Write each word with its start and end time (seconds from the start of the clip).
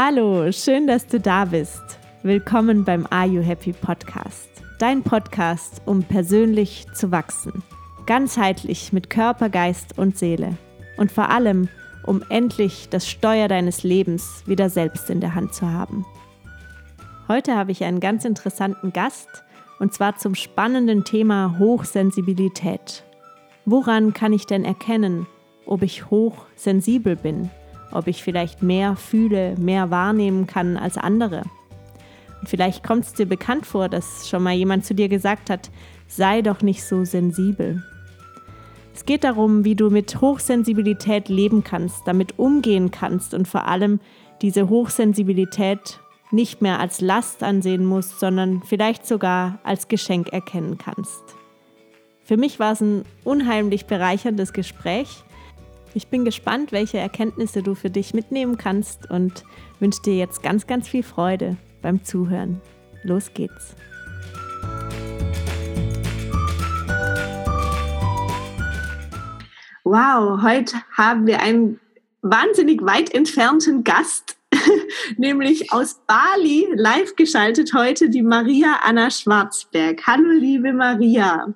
Hallo, 0.00 0.52
schön, 0.52 0.86
dass 0.86 1.08
du 1.08 1.18
da 1.18 1.44
bist. 1.44 1.82
Willkommen 2.22 2.84
beim 2.84 3.04
Are 3.10 3.26
You 3.26 3.42
Happy 3.42 3.72
Podcast. 3.72 4.48
Dein 4.78 5.02
Podcast, 5.02 5.82
um 5.86 6.04
persönlich 6.04 6.86
zu 6.94 7.10
wachsen. 7.10 7.64
Ganzheitlich 8.06 8.92
mit 8.92 9.10
Körper, 9.10 9.48
Geist 9.48 9.98
und 9.98 10.16
Seele. 10.16 10.56
Und 10.98 11.10
vor 11.10 11.30
allem, 11.30 11.68
um 12.04 12.22
endlich 12.28 12.88
das 12.88 13.08
Steuer 13.08 13.48
deines 13.48 13.82
Lebens 13.82 14.44
wieder 14.46 14.70
selbst 14.70 15.10
in 15.10 15.20
der 15.20 15.34
Hand 15.34 15.52
zu 15.52 15.68
haben. 15.68 16.06
Heute 17.26 17.56
habe 17.56 17.72
ich 17.72 17.82
einen 17.82 17.98
ganz 17.98 18.24
interessanten 18.24 18.92
Gast 18.92 19.42
und 19.80 19.92
zwar 19.92 20.16
zum 20.16 20.36
spannenden 20.36 21.02
Thema 21.02 21.56
Hochsensibilität. 21.58 23.02
Woran 23.64 24.12
kann 24.14 24.32
ich 24.32 24.46
denn 24.46 24.64
erkennen, 24.64 25.26
ob 25.66 25.82
ich 25.82 26.08
hochsensibel 26.08 27.16
bin? 27.16 27.50
Ob 27.92 28.06
ich 28.06 28.22
vielleicht 28.22 28.62
mehr 28.62 28.96
fühle, 28.96 29.56
mehr 29.58 29.90
wahrnehmen 29.90 30.46
kann 30.46 30.76
als 30.76 30.96
andere? 30.96 31.42
Und 32.40 32.48
vielleicht 32.48 32.84
kommt 32.84 33.04
es 33.04 33.14
dir 33.14 33.26
bekannt 33.26 33.66
vor, 33.66 33.88
dass 33.88 34.28
schon 34.28 34.42
mal 34.42 34.54
jemand 34.54 34.84
zu 34.84 34.94
dir 34.94 35.08
gesagt 35.08 35.50
hat, 35.50 35.70
sei 36.06 36.42
doch 36.42 36.62
nicht 36.62 36.84
so 36.84 37.04
sensibel. 37.04 37.82
Es 38.94 39.04
geht 39.04 39.24
darum, 39.24 39.64
wie 39.64 39.76
du 39.76 39.90
mit 39.90 40.20
Hochsensibilität 40.20 41.28
leben 41.28 41.62
kannst, 41.62 42.06
damit 42.06 42.38
umgehen 42.38 42.90
kannst 42.90 43.32
und 43.32 43.46
vor 43.46 43.66
allem 43.66 44.00
diese 44.42 44.68
Hochsensibilität 44.68 46.00
nicht 46.30 46.62
mehr 46.62 46.80
als 46.80 47.00
Last 47.00 47.42
ansehen 47.42 47.84
musst, 47.84 48.20
sondern 48.20 48.62
vielleicht 48.62 49.06
sogar 49.06 49.60
als 49.62 49.88
Geschenk 49.88 50.28
erkennen 50.32 50.78
kannst. 50.78 51.22
Für 52.22 52.36
mich 52.36 52.58
war 52.58 52.72
es 52.72 52.80
ein 52.80 53.04
unheimlich 53.24 53.86
bereicherndes 53.86 54.52
Gespräch. 54.52 55.24
Ich 55.98 56.06
bin 56.06 56.24
gespannt, 56.24 56.70
welche 56.70 56.98
Erkenntnisse 56.98 57.60
du 57.60 57.74
für 57.74 57.90
dich 57.90 58.14
mitnehmen 58.14 58.56
kannst 58.56 59.10
und 59.10 59.42
wünsche 59.80 60.00
dir 60.02 60.16
jetzt 60.16 60.44
ganz, 60.44 60.68
ganz 60.68 60.86
viel 60.86 61.02
Freude 61.02 61.56
beim 61.82 62.04
Zuhören. 62.04 62.60
Los 63.02 63.34
geht's. 63.34 63.74
Wow, 69.82 70.40
heute 70.40 70.76
haben 70.96 71.26
wir 71.26 71.42
einen 71.42 71.80
wahnsinnig 72.22 72.80
weit 72.82 73.12
entfernten 73.12 73.82
Gast 73.82 74.36
nämlich 75.16 75.72
aus 75.72 76.00
Bali 76.06 76.68
live 76.76 77.16
geschaltet 77.16 77.74
heute 77.74 78.08
die 78.08 78.22
Maria 78.22 78.78
Anna 78.84 79.10
Schwarzberg. 79.10 80.00
Hallo, 80.06 80.30
liebe 80.30 80.72
Maria. 80.72 81.52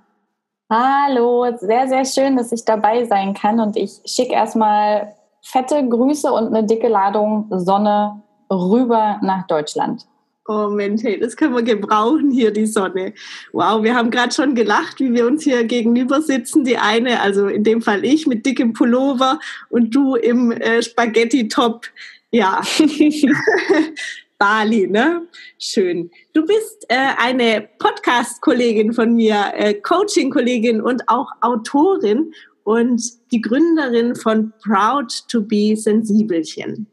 Hallo, 0.75 1.55
sehr, 1.61 1.87
sehr 1.87 2.07
schön, 2.07 2.35
dass 2.39 2.51
ich 2.51 2.65
dabei 2.65 3.05
sein 3.05 3.35
kann 3.35 3.61
und 3.61 3.77
ich 3.77 4.01
schicke 4.07 4.33
erstmal 4.33 5.15
fette 5.43 5.87
Grüße 5.87 6.33
und 6.33 6.47
eine 6.47 6.65
dicke 6.65 6.89
Ladung 6.89 7.47
Sonne 7.51 8.23
rüber 8.51 9.21
nach 9.21 9.47
Deutschland. 9.49 10.07
Oh 10.49 10.69
Mensch, 10.69 11.03
hey, 11.03 11.21
das 11.21 11.37
können 11.37 11.55
wir 11.55 11.63
gebrauchen 11.63 12.31
hier, 12.31 12.53
die 12.53 12.65
Sonne. 12.65 13.13
Wow, 13.53 13.83
wir 13.83 13.95
haben 13.95 14.11
gerade 14.11 14.33
schon 14.33 14.55
gelacht, 14.55 14.99
wie 14.99 15.13
wir 15.13 15.27
uns 15.27 15.45
hier 15.45 15.63
gegenüber 15.65 16.23
sitzen. 16.23 16.65
Die 16.65 16.79
eine, 16.79 17.21
also 17.21 17.49
in 17.49 17.65
dem 17.65 17.83
Fall 17.83 18.03
ich 18.07 18.27
mit 18.27 18.47
dickem 18.47 18.73
Pullover 18.73 19.41
und 19.69 19.95
du 19.95 20.15
im 20.15 20.53
äh, 20.53 20.83
Spaghetti-Top 20.83 21.85
ja. 22.31 22.63
Bali, 24.43 24.89
ne? 24.89 25.29
Schön. 25.57 26.11
Du 26.33 26.45
bist 26.45 26.85
äh, 26.89 26.97
eine 27.17 27.69
Podcast-Kollegin 27.79 28.93
von 28.93 29.15
mir, 29.15 29.53
äh, 29.55 29.75
Coaching-Kollegin 29.75 30.81
und 30.81 31.09
auch 31.09 31.29
Autorin 31.43 32.33
und 32.65 33.01
die 33.31 33.41
Gründerin 33.41 34.17
von 34.17 34.53
Proud 34.65 35.13
to 35.29 35.43
be 35.43 35.77
Sensibelchen. 35.77 36.89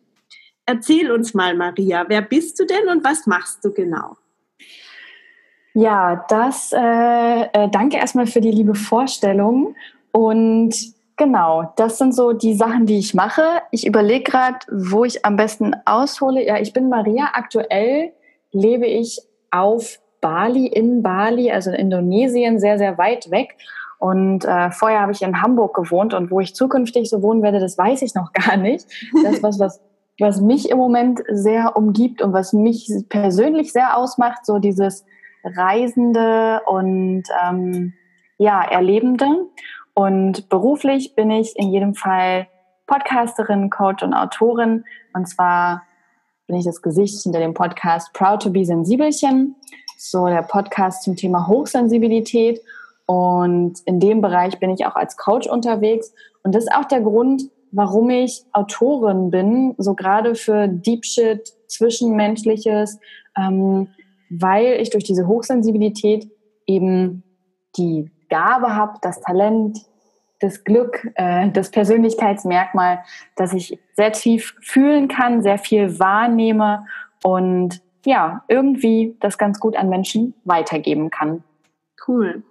Erzähl 0.68 1.12
uns 1.12 1.34
mal, 1.34 1.56
Maria, 1.56 2.06
wer 2.08 2.22
bist 2.22 2.60
du 2.60 2.68
denn 2.68 2.88
und 2.88 3.04
was 3.04 3.26
machst 3.26 3.66
du 3.66 3.74
genau? 3.74 4.16
Ja, 5.74 6.24
das 6.30 6.72
äh, 6.72 6.78
äh 7.52 7.68
danke 7.72 7.98
erstmal 7.98 8.28
für 8.28 8.42
die 8.42 8.52
liebe 8.52 8.76
Vorstellung 8.76 9.76
und 10.12 10.76
Genau, 11.20 11.74
das 11.76 11.98
sind 11.98 12.16
so 12.16 12.32
die 12.32 12.54
Sachen, 12.54 12.86
die 12.86 12.98
ich 12.98 13.14
mache. 13.14 13.44
Ich 13.72 13.86
überlege 13.86 14.24
gerade, 14.24 14.60
wo 14.72 15.04
ich 15.04 15.26
am 15.26 15.36
besten 15.36 15.76
aushole. 15.84 16.48
Ja, 16.48 16.58
ich 16.60 16.72
bin 16.72 16.88
Maria. 16.88 17.32
Aktuell 17.34 18.14
lebe 18.54 18.88
ich 18.88 19.20
auf 19.52 20.00
Bali, 20.22 20.68
in 20.68 21.04
Bali, 21.04 21.52
also 21.52 21.72
in 21.72 21.76
Indonesien, 21.76 22.58
sehr, 22.58 22.78
sehr 22.78 22.98
weit 22.98 23.30
weg. 23.32 23.58
Und 23.98 24.46
äh, 24.46 24.72
vorher 24.72 25.02
habe 25.02 25.12
ich 25.12 25.22
in 25.22 25.42
Hamburg 25.42 25.76
gewohnt 25.76 26.14
und 26.14 26.32
wo 26.32 26.40
ich 26.40 26.56
zukünftig 26.56 27.10
so 27.10 27.22
wohnen 27.22 27.44
werde, 27.44 27.60
das 27.60 27.78
weiß 27.78 28.02
ich 28.02 28.16
noch 28.16 28.32
gar 28.34 28.56
nicht. 28.56 28.86
Das 29.22 29.34
ist 29.34 29.44
was, 29.44 29.60
was, 29.60 29.82
was 30.22 30.40
mich 30.40 30.70
im 30.70 30.78
Moment 30.78 31.20
sehr 31.30 31.76
umgibt 31.76 32.22
und 32.22 32.32
was 32.32 32.54
mich 32.54 32.90
persönlich 33.10 33.74
sehr 33.74 33.98
ausmacht, 33.98 34.46
so 34.46 34.58
dieses 34.58 35.04
Reisende 35.44 36.62
und 36.66 37.24
ähm, 37.44 37.94
ja, 38.38 38.64
Erlebende. 38.64 39.28
Und 40.00 40.48
beruflich 40.48 41.14
bin 41.16 41.30
ich 41.30 41.60
in 41.60 41.74
jedem 41.74 41.94
Fall 41.94 42.48
Podcasterin, 42.88 43.70
Coach 43.70 44.02
und 44.02 44.14
Autorin. 44.14 44.86
Und 45.14 45.28
zwar 45.28 45.82
bin 46.48 46.56
ich 46.56 46.64
das 46.64 46.82
Gesicht 46.82 47.22
hinter 47.22 47.40
dem 47.40 47.54
Podcast 47.54 48.14
Proud 48.14 48.42
to 48.42 48.50
be 48.50 48.64
Sensibelchen. 48.64 49.58
So 49.98 50.28
der 50.28 50.44
Podcast 50.44 51.04
zum 51.04 51.18
Thema 51.18 51.48
Hochsensibilität. 51.48 52.62
Und 53.08 53.80
in 53.84 54.00
dem 54.00 54.22
Bereich 54.22 54.58
bin 54.58 54.70
ich 54.70 54.86
auch 54.86 54.96
als 54.96 55.18
Coach 55.18 55.50
unterwegs. 55.50 56.14
Und 56.44 56.56
das 56.56 56.64
ist 56.64 56.74
auch 56.74 56.86
der 56.86 57.02
Grund, 57.02 57.50
warum 57.74 58.10
ich 58.10 58.46
Autorin 58.54 59.32
bin, 59.32 59.76
so 59.80 59.96
gerade 59.96 60.36
für 60.36 60.70
Deep 60.70 61.04
Shit, 61.04 61.52
Zwischenmenschliches, 61.68 63.02
ähm, 63.38 63.90
weil 64.30 64.80
ich 64.80 64.92
durch 64.92 65.04
diese 65.04 65.28
Hochsensibilität 65.28 66.32
eben 66.68 67.22
die 67.76 68.10
Gabe 68.30 68.76
habe, 68.76 68.94
das 69.02 69.20
Talent, 69.20 69.89
das 70.40 70.64
Glück, 70.64 71.08
äh, 71.16 71.50
das 71.52 71.72
Persönlichkeitsmerkmal, 71.72 73.04
dass 73.36 73.54
ich 73.54 73.80
sehr 73.94 74.12
tief 74.12 74.56
fühlen 74.62 75.08
kann, 75.08 75.42
sehr 75.42 75.58
viel 75.58 76.00
wahrnehme 76.00 76.86
und 77.24 77.82
ja, 78.06 78.44
irgendwie 78.48 79.16
das 79.20 79.38
ganz 79.38 79.60
gut 79.60 79.76
an 79.76 79.90
Menschen 79.90 80.34
weitergeben 80.46 81.10
kann. 81.10 81.44
Cool. 82.08 82.44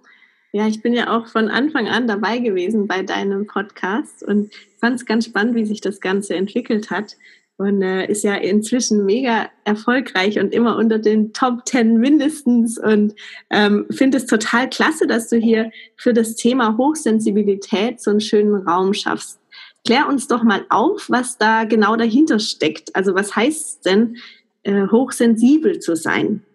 Ja, 0.51 0.67
ich 0.67 0.81
bin 0.81 0.93
ja 0.93 1.15
auch 1.15 1.27
von 1.27 1.47
Anfang 1.49 1.87
an 1.87 2.07
dabei 2.07 2.39
gewesen 2.39 2.87
bei 2.87 3.03
deinem 3.03 3.45
Podcast 3.45 4.23
und 4.23 4.51
fand 4.79 4.95
es 4.95 5.05
ganz 5.05 5.25
spannend, 5.25 5.55
wie 5.55 5.65
sich 5.65 5.81
das 5.81 6.01
Ganze 6.01 6.35
entwickelt 6.35 6.89
hat 6.89 7.17
und 7.59 7.81
äh, 7.81 8.09
ist 8.09 8.23
ja 8.23 8.35
inzwischen 8.35 9.05
mega 9.05 9.49
erfolgreich 9.65 10.39
und 10.39 10.53
immer 10.53 10.77
unter 10.77 10.97
den 10.97 11.33
Top 11.33 11.65
Ten 11.65 11.97
mindestens 11.97 12.79
und 12.79 13.13
ähm, 13.49 13.85
finde 13.91 14.17
es 14.17 14.27
total 14.27 14.69
klasse, 14.69 15.07
dass 15.07 15.27
du 15.27 15.35
hier 15.35 15.69
für 15.97 16.13
das 16.13 16.35
Thema 16.35 16.77
Hochsensibilität 16.77 17.99
so 17.99 18.11
einen 18.11 18.21
schönen 18.21 18.55
Raum 18.55 18.93
schaffst. 18.93 19.41
Klär 19.85 20.07
uns 20.07 20.29
doch 20.29 20.41
mal 20.41 20.65
auf, 20.69 21.09
was 21.09 21.37
da 21.37 21.65
genau 21.65 21.97
dahinter 21.97 22.39
steckt. 22.39 22.95
Also 22.95 23.13
was 23.13 23.35
heißt 23.35 23.67
es 23.67 23.79
denn, 23.81 24.15
äh, 24.63 24.87
hochsensibel 24.87 25.79
zu 25.79 25.97
sein? 25.97 26.45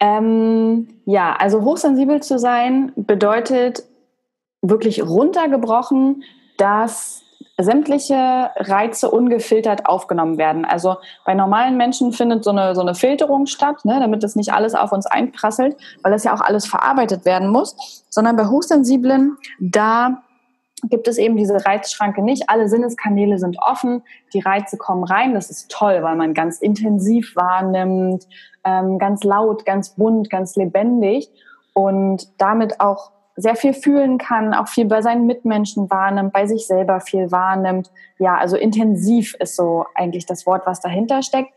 Ähm, 0.00 0.88
ja, 1.04 1.36
also 1.36 1.62
hochsensibel 1.62 2.22
zu 2.22 2.38
sein 2.38 2.92
bedeutet 2.96 3.82
wirklich 4.62 5.02
runtergebrochen, 5.02 6.24
dass 6.56 7.22
sämtliche 7.58 8.50
Reize 8.56 9.10
ungefiltert 9.10 9.86
aufgenommen 9.86 10.38
werden. 10.38 10.64
Also 10.64 10.96
bei 11.26 11.34
normalen 11.34 11.76
Menschen 11.76 12.12
findet 12.12 12.44
so 12.44 12.50
eine, 12.50 12.74
so 12.74 12.80
eine 12.80 12.94
Filterung 12.94 13.46
statt, 13.46 13.84
ne, 13.84 13.98
damit 13.98 14.22
das 14.22 14.36
nicht 14.36 14.52
alles 14.52 14.74
auf 14.74 14.92
uns 14.92 15.06
einprasselt, 15.06 15.76
weil 16.02 16.12
das 16.12 16.24
ja 16.24 16.32
auch 16.34 16.40
alles 16.40 16.66
verarbeitet 16.66 17.24
werden 17.24 17.48
muss, 17.48 18.04
sondern 18.08 18.36
bei 18.36 18.46
Hochsensiblen, 18.46 19.36
da 19.58 20.22
gibt 20.84 21.08
es 21.08 21.18
eben 21.18 21.36
diese 21.36 21.66
Reizschranke 21.66 22.22
nicht. 22.22 22.48
Alle 22.48 22.68
Sinneskanäle 22.68 23.38
sind 23.38 23.58
offen, 23.60 24.02
die 24.32 24.40
Reize 24.40 24.76
kommen 24.76 25.02
rein. 25.02 25.34
Das 25.34 25.50
ist 25.50 25.70
toll, 25.70 26.02
weil 26.02 26.14
man 26.14 26.34
ganz 26.34 26.60
intensiv 26.60 27.34
wahrnimmt, 27.34 28.28
ähm, 28.64 28.98
ganz 29.00 29.24
laut, 29.24 29.64
ganz 29.64 29.90
bunt, 29.96 30.30
ganz 30.30 30.54
lebendig 30.54 31.28
und 31.74 32.28
damit 32.38 32.80
auch 32.80 33.10
sehr 33.38 33.54
viel 33.54 33.72
fühlen 33.72 34.18
kann, 34.18 34.52
auch 34.52 34.66
viel 34.66 34.86
bei 34.86 35.00
seinen 35.00 35.26
Mitmenschen 35.26 35.88
wahrnimmt, 35.90 36.32
bei 36.32 36.46
sich 36.46 36.66
selber 36.66 37.00
viel 37.00 37.30
wahrnimmt. 37.30 37.90
Ja, 38.18 38.36
also 38.36 38.56
intensiv 38.56 39.34
ist 39.38 39.54
so 39.54 39.86
eigentlich 39.94 40.26
das 40.26 40.44
Wort, 40.44 40.66
was 40.66 40.80
dahinter 40.80 41.22
steckt. 41.22 41.52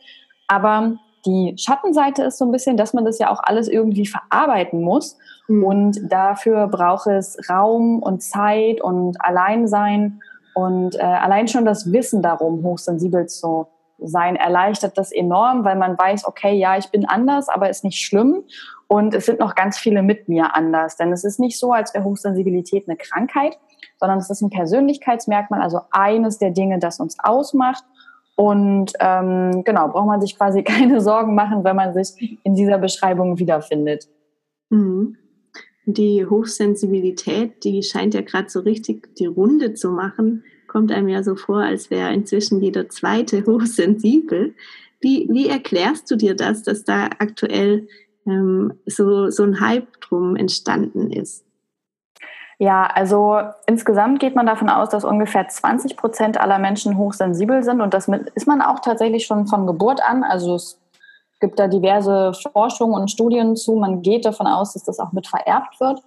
Aber 0.47 0.93
die 1.25 1.55
Schattenseite 1.57 2.23
ist 2.23 2.37
so 2.37 2.45
ein 2.45 2.51
bisschen, 2.51 2.77
dass 2.77 2.93
man 2.93 3.03
das 3.03 3.17
ja 3.17 3.31
auch 3.31 3.39
alles 3.43 3.67
irgendwie 3.67 4.05
verarbeiten 4.05 4.81
muss. 4.81 5.17
Mhm. 5.47 5.63
Und 5.63 6.11
dafür 6.11 6.67
braucht 6.67 7.07
es 7.07 7.37
Raum 7.49 7.99
und 7.99 8.21
Zeit 8.21 8.79
und 8.81 9.19
Alleinsein. 9.19 10.21
Und 10.53 10.95
äh, 10.95 11.01
allein 11.01 11.47
schon 11.47 11.65
das 11.65 11.91
Wissen 11.91 12.21
darum, 12.21 12.63
hochsensibel 12.63 13.25
zu 13.27 13.67
sein, 14.01 14.35
erleichtert 14.35 14.97
das 14.97 15.11
enorm, 15.11 15.63
weil 15.63 15.75
man 15.75 15.97
weiß, 15.97 16.25
okay, 16.25 16.53
ja, 16.53 16.77
ich 16.77 16.89
bin 16.89 17.05
anders, 17.05 17.49
aber 17.49 17.69
ist 17.69 17.83
nicht 17.83 18.03
schlimm. 18.03 18.43
Und 18.87 19.13
es 19.13 19.25
sind 19.25 19.39
noch 19.39 19.55
ganz 19.55 19.77
viele 19.77 20.01
mit 20.01 20.27
mir 20.27 20.55
anders. 20.55 20.97
Denn 20.97 21.13
es 21.13 21.23
ist 21.23 21.39
nicht 21.39 21.57
so, 21.57 21.71
als 21.71 21.93
wäre 21.93 22.03
Hochsensibilität 22.03 22.87
eine 22.87 22.97
Krankheit, 22.97 23.57
sondern 23.99 24.17
es 24.17 24.29
ist 24.29 24.41
ein 24.41 24.49
Persönlichkeitsmerkmal, 24.49 25.61
also 25.61 25.81
eines 25.91 26.39
der 26.39 26.51
Dinge, 26.51 26.79
das 26.79 26.99
uns 26.99 27.17
ausmacht. 27.19 27.83
Und 28.35 28.93
ähm, 28.99 29.63
genau, 29.63 29.89
braucht 29.89 30.07
man 30.07 30.21
sich 30.21 30.37
quasi 30.37 30.63
keine 30.63 30.99
Sorgen 30.99 31.35
machen, 31.35 31.63
wenn 31.63 31.75
man 31.75 31.93
sich 31.93 32.39
in 32.43 32.55
dieser 32.55 32.79
Beschreibung 32.79 33.39
wiederfindet. 33.39 34.07
Mhm. 34.69 35.17
Die 35.85 36.25
Hochsensibilität, 36.25 37.63
die 37.63 37.81
scheint 37.83 38.13
ja 38.13 38.21
gerade 38.21 38.49
so 38.49 38.59
richtig 38.59 39.15
die 39.15 39.25
Runde 39.25 39.73
zu 39.73 39.91
machen. 39.91 40.43
Kommt 40.71 40.89
einem 40.93 41.09
ja 41.09 41.21
so 41.21 41.35
vor, 41.35 41.57
als 41.57 41.91
wäre 41.91 42.13
inzwischen 42.13 42.61
jeder 42.61 42.87
zweite 42.87 43.45
hochsensibel. 43.45 44.55
Wie, 45.01 45.27
wie 45.29 45.49
erklärst 45.49 46.09
du 46.09 46.15
dir 46.15 46.33
das, 46.33 46.63
dass 46.63 46.85
da 46.85 47.09
aktuell 47.19 47.89
ähm, 48.25 48.79
so, 48.85 49.29
so 49.29 49.43
ein 49.43 49.59
Hype 49.59 49.99
drum 49.99 50.37
entstanden 50.37 51.11
ist? 51.11 51.43
Ja, 52.57 52.85
also 52.85 53.41
insgesamt 53.67 54.21
geht 54.21 54.33
man 54.33 54.45
davon 54.45 54.69
aus, 54.69 54.87
dass 54.87 55.03
ungefähr 55.03 55.45
20 55.45 55.97
Prozent 55.97 56.39
aller 56.39 56.57
Menschen 56.57 56.95
hochsensibel 56.95 57.63
sind 57.63 57.81
und 57.81 57.93
das 57.93 58.07
ist 58.35 58.47
man 58.47 58.61
auch 58.61 58.79
tatsächlich 58.79 59.25
schon 59.25 59.47
von 59.47 59.67
Geburt 59.67 60.01
an. 60.01 60.23
Also 60.23 60.55
es 60.55 60.79
gibt 61.41 61.59
da 61.59 61.67
diverse 61.67 62.31
Forschungen 62.53 62.93
und 62.93 63.11
Studien 63.11 63.57
zu. 63.57 63.75
Man 63.75 64.01
geht 64.03 64.23
davon 64.23 64.47
aus, 64.47 64.71
dass 64.71 64.85
das 64.85 64.99
auch 64.99 65.11
mit 65.11 65.27
vererbt 65.27 65.81
wird. 65.81 66.01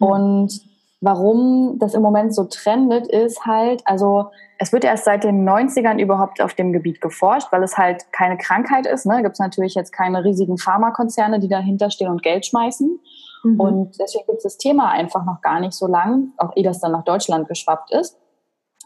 Mhm. 0.00 0.06
Und 0.08 0.67
warum 1.00 1.78
das 1.78 1.94
im 1.94 2.02
Moment 2.02 2.34
so 2.34 2.44
trendet, 2.44 3.06
ist 3.06 3.46
halt, 3.46 3.82
also 3.84 4.30
es 4.58 4.72
wird 4.72 4.84
erst 4.84 5.04
seit 5.04 5.22
den 5.22 5.48
90ern 5.48 6.00
überhaupt 6.00 6.40
auf 6.40 6.54
dem 6.54 6.72
Gebiet 6.72 7.00
geforscht, 7.00 7.48
weil 7.52 7.62
es 7.62 7.78
halt 7.78 8.12
keine 8.12 8.36
Krankheit 8.36 8.86
ist. 8.86 9.06
Ne? 9.06 9.22
Gibt 9.22 9.34
es 9.34 9.38
natürlich 9.38 9.74
jetzt 9.74 9.92
keine 9.92 10.24
riesigen 10.24 10.58
Pharmakonzerne, 10.58 11.38
die 11.38 11.48
dahinter 11.48 11.90
stehen 11.90 12.08
und 12.08 12.22
Geld 12.22 12.46
schmeißen. 12.46 12.98
Mhm. 13.44 13.60
Und 13.60 14.00
deswegen 14.00 14.26
gibt 14.26 14.38
es 14.38 14.44
das 14.44 14.58
Thema 14.58 14.90
einfach 14.90 15.24
noch 15.24 15.40
gar 15.40 15.60
nicht 15.60 15.74
so 15.74 15.86
lang, 15.86 16.32
auch 16.36 16.56
ehe 16.56 16.64
das 16.64 16.80
dann 16.80 16.92
nach 16.92 17.04
Deutschland 17.04 17.48
geschwappt 17.48 17.92
ist. 17.92 18.18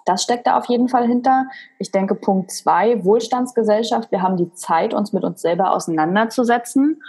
Das 0.04 0.22
steckt 0.22 0.46
da 0.46 0.58
auf 0.58 0.66
jeden 0.66 0.88
Fall 0.88 1.06
hinter. 1.06 1.46
Ich 1.78 1.92
denke, 1.92 2.14
Punkt 2.14 2.50
zwei, 2.50 3.04
Wohlstandsgesellschaft. 3.04 4.10
Wir 4.10 4.20
haben 4.20 4.36
die 4.36 4.52
Zeit, 4.52 4.94
uns 4.94 5.12
mit 5.12 5.24
uns 5.24 5.40
selber 5.40 5.72
auseinanderzusetzen. 5.72 7.00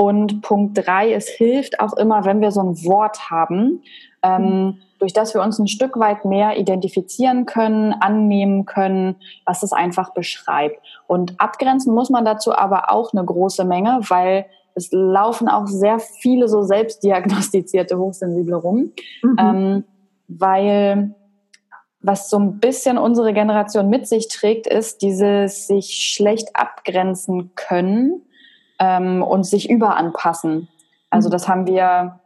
Und 0.00 0.40
Punkt 0.40 0.78
drei, 0.78 1.12
es 1.12 1.28
hilft 1.28 1.78
auch 1.78 1.92
immer, 1.92 2.24
wenn 2.24 2.40
wir 2.40 2.52
so 2.52 2.62
ein 2.62 2.86
Wort 2.86 3.28
haben, 3.28 3.82
ähm, 4.22 4.78
durch 4.98 5.12
das 5.12 5.34
wir 5.34 5.42
uns 5.42 5.58
ein 5.58 5.68
Stück 5.68 5.98
weit 5.98 6.24
mehr 6.24 6.56
identifizieren 6.56 7.44
können, 7.44 7.92
annehmen 7.92 8.64
können, 8.64 9.16
was 9.44 9.62
es 9.62 9.74
einfach 9.74 10.14
beschreibt. 10.14 10.78
Und 11.06 11.38
abgrenzen 11.38 11.92
muss 11.92 12.08
man 12.08 12.24
dazu 12.24 12.54
aber 12.54 12.90
auch 12.90 13.12
eine 13.12 13.22
große 13.22 13.66
Menge, 13.66 14.00
weil 14.08 14.46
es 14.74 14.88
laufen 14.90 15.48
auch 15.48 15.66
sehr 15.66 15.98
viele 15.98 16.48
so 16.48 16.62
selbstdiagnostizierte 16.62 17.98
Hochsensible 17.98 18.56
rum, 18.56 18.92
mhm. 19.22 19.36
ähm, 19.38 19.84
weil 20.28 21.14
was 22.00 22.30
so 22.30 22.38
ein 22.38 22.58
bisschen 22.58 22.96
unsere 22.96 23.34
Generation 23.34 23.90
mit 23.90 24.08
sich 24.08 24.28
trägt, 24.28 24.66
ist 24.66 25.02
dieses 25.02 25.66
sich 25.66 26.14
schlecht 26.14 26.56
abgrenzen 26.56 27.50
können 27.54 28.22
ähm, 28.80 29.22
und 29.22 29.44
sich 29.44 29.70
überanpassen. 29.70 30.68
Also 31.10 31.28
mhm. 31.28 31.32
das 31.32 31.48
haben 31.48 31.66
wir 31.66 32.18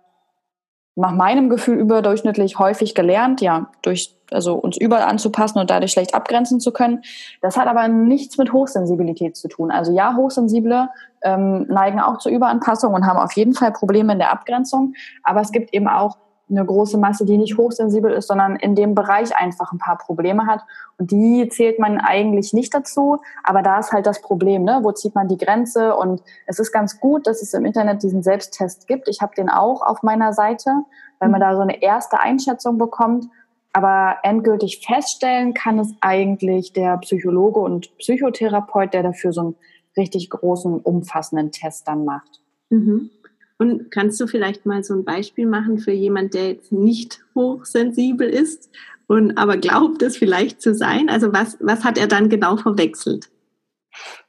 nach 0.96 1.12
meinem 1.12 1.50
Gefühl 1.50 1.76
überdurchschnittlich 1.76 2.58
häufig 2.60 2.94
gelernt, 2.94 3.40
ja, 3.40 3.66
durch, 3.82 4.16
also 4.30 4.54
uns 4.54 4.76
überall 4.76 5.02
anzupassen 5.02 5.58
und 5.58 5.68
dadurch 5.68 5.90
schlecht 5.90 6.14
abgrenzen 6.14 6.60
zu 6.60 6.72
können. 6.72 7.02
Das 7.42 7.56
hat 7.56 7.66
aber 7.66 7.88
nichts 7.88 8.38
mit 8.38 8.52
Hochsensibilität 8.52 9.36
zu 9.36 9.48
tun. 9.48 9.72
Also 9.72 9.92
ja, 9.92 10.14
Hochsensible 10.14 10.88
ähm, 11.22 11.66
neigen 11.68 11.98
auch 12.00 12.18
zur 12.18 12.30
Überanpassung 12.30 12.94
und 12.94 13.06
haben 13.06 13.18
auf 13.18 13.32
jeden 13.32 13.54
Fall 13.54 13.72
Probleme 13.72 14.12
in 14.12 14.20
der 14.20 14.30
Abgrenzung. 14.30 14.94
Aber 15.24 15.40
es 15.40 15.50
gibt 15.50 15.74
eben 15.74 15.88
auch 15.88 16.16
eine 16.50 16.64
große 16.64 16.98
Masse, 16.98 17.24
die 17.24 17.38
nicht 17.38 17.56
hochsensibel 17.56 18.12
ist, 18.12 18.28
sondern 18.28 18.56
in 18.56 18.74
dem 18.74 18.94
Bereich 18.94 19.34
einfach 19.36 19.72
ein 19.72 19.78
paar 19.78 19.96
Probleme 19.96 20.46
hat. 20.46 20.60
Und 20.98 21.10
die 21.10 21.48
zählt 21.48 21.78
man 21.78 21.98
eigentlich 21.98 22.52
nicht 22.52 22.74
dazu. 22.74 23.18
Aber 23.42 23.62
da 23.62 23.78
ist 23.78 23.92
halt 23.92 24.06
das 24.06 24.20
Problem, 24.20 24.64
ne? 24.64 24.80
wo 24.82 24.92
zieht 24.92 25.14
man 25.14 25.28
die 25.28 25.38
Grenze? 25.38 25.96
Und 25.96 26.22
es 26.46 26.58
ist 26.58 26.72
ganz 26.72 27.00
gut, 27.00 27.26
dass 27.26 27.40
es 27.40 27.54
im 27.54 27.64
Internet 27.64 28.02
diesen 28.02 28.22
Selbsttest 28.22 28.86
gibt. 28.86 29.08
Ich 29.08 29.22
habe 29.22 29.34
den 29.34 29.48
auch 29.48 29.82
auf 29.82 30.02
meiner 30.02 30.32
Seite, 30.32 30.70
weil 31.18 31.30
man 31.30 31.40
da 31.40 31.54
so 31.54 31.62
eine 31.62 31.82
erste 31.82 32.20
Einschätzung 32.20 32.76
bekommt. 32.76 33.26
Aber 33.72 34.18
endgültig 34.22 34.86
feststellen 34.86 35.54
kann 35.54 35.78
es 35.78 35.92
eigentlich 36.00 36.72
der 36.72 36.98
Psychologe 36.98 37.58
und 37.58 37.96
Psychotherapeut, 37.98 38.94
der 38.94 39.02
dafür 39.02 39.32
so 39.32 39.40
einen 39.40 39.54
richtig 39.96 40.30
großen, 40.30 40.78
umfassenden 40.80 41.50
Test 41.50 41.88
dann 41.88 42.04
macht. 42.04 42.40
Mhm. 42.70 43.10
Und 43.58 43.90
kannst 43.90 44.20
du 44.20 44.26
vielleicht 44.26 44.66
mal 44.66 44.82
so 44.82 44.94
ein 44.94 45.04
Beispiel 45.04 45.46
machen 45.46 45.78
für 45.78 45.92
jemand, 45.92 46.34
der 46.34 46.48
jetzt 46.48 46.72
nicht 46.72 47.20
hochsensibel 47.34 48.28
ist 48.28 48.68
und 49.06 49.38
aber 49.38 49.56
glaubt 49.58 50.02
es 50.02 50.16
vielleicht 50.16 50.60
zu 50.60 50.74
sein? 50.74 51.08
Also 51.08 51.32
was, 51.32 51.56
was 51.60 51.84
hat 51.84 51.98
er 51.98 52.08
dann 52.08 52.28
genau 52.28 52.56
verwechselt? 52.56 53.30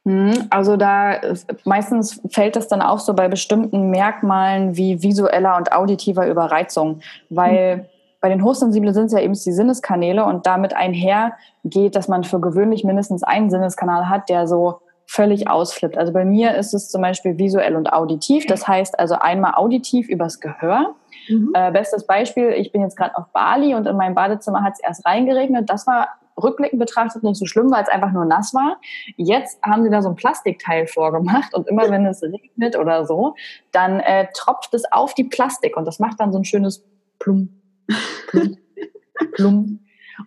Hm, 0.06 0.45
also 0.51 0.77
da 0.77 1.19
meistens 1.63 2.22
fällt 2.30 2.56
das 2.56 2.68
dann 2.68 2.81
auch 2.81 3.00
so 3.00 3.13
bei 3.13 3.27
bestimmten 3.27 3.89
Merkmalen 3.89 4.77
wie 4.77 5.01
visueller 5.01 5.57
und 5.57 5.72
auditiver 5.72 6.27
Überreizung, 6.27 7.00
weil 7.30 7.77
mhm. 7.77 7.81
bei 8.22 8.30
den 8.30 8.44
Hochsensiblen 8.44 8.94
sind 8.94 9.07
es 9.07 9.13
ja 9.13 9.22
eben 9.22 9.33
die 9.33 9.51
Sinneskanäle 9.51 10.24
und 10.24 10.45
damit 10.45 10.75
einher 10.75 11.33
geht, 11.63 11.95
dass 11.95 12.07
man 12.07 12.24
für 12.24 12.39
gewöhnlich 12.39 12.83
mindestens 12.83 13.24
einen 13.24 13.50
Sinneskanal 13.50 14.07
hat, 14.07 14.30
der 14.30 14.48
so 14.48 14.81
völlig 15.07 15.50
ausflippt. 15.50 15.98
Also 15.98 16.13
bei 16.13 16.25
mir 16.25 16.56
ist 16.56 16.74
es 16.74 16.90
zum 16.90 17.02
Beispiel 17.02 17.38
visuell 17.38 17.75
und 17.75 17.92
auditiv. 17.94 18.46
Das 18.48 18.68
heißt 18.68 19.00
also 19.00 19.16
einmal 19.16 19.54
auditiv 19.56 20.10
übers 20.10 20.40
Gehör. 20.40 20.96
Mhm. 21.30 21.52
Äh, 21.54 21.72
bestes 21.72 22.06
Beispiel, 22.06 22.50
ich 22.50 22.72
bin 22.72 22.81
jetzt 22.81 22.98
gerade 22.98 23.16
auf 23.16 23.28
Bali 23.34 23.75
und 23.75 23.88
in 23.88 23.98
meinem 23.98 24.16
Badezimmer 24.16 24.63
hat 24.63 24.74
es 24.74 24.80
erst 24.80 25.06
reingeregnet. 25.06 25.69
Das 25.69 25.88
war 25.88 26.10
rückblickend 26.42 26.80
betrachtet 26.80 27.24
nicht 27.24 27.38
so 27.38 27.46
schlimm, 27.46 27.72
weil 27.72 27.84
es 27.84 27.90
einfach 27.90 28.12
nur 28.12 28.25
nass 28.25 28.54
war. 28.54 28.78
Jetzt 29.16 29.62
haben 29.63 29.84
sie 29.84 29.90
da 29.90 30.02
so 30.02 30.10
ein 30.10 30.16
Plastikteil 30.16 30.88
vorgemacht 30.88 31.54
und 31.54 31.68
immer 31.68 31.90
wenn 31.90 32.06
es 32.06 32.22
regnet 32.22 32.78
oder 32.78 33.06
so, 33.06 33.36
dann 33.72 34.00
äh, 34.00 34.28
tropft 34.34 34.74
es 34.74 34.84
auf 34.92 35.13
die 35.13 35.24
Plastik 35.24 35.78
und 35.78 35.86
das 35.86 36.00
macht 36.00 36.19
dann 36.19 36.31
so 36.31 36.40
ein 36.40 36.46
schönes 36.46 36.84
Plum, 37.19 37.62
Plum, 38.28 38.58
Plum. 39.34 39.80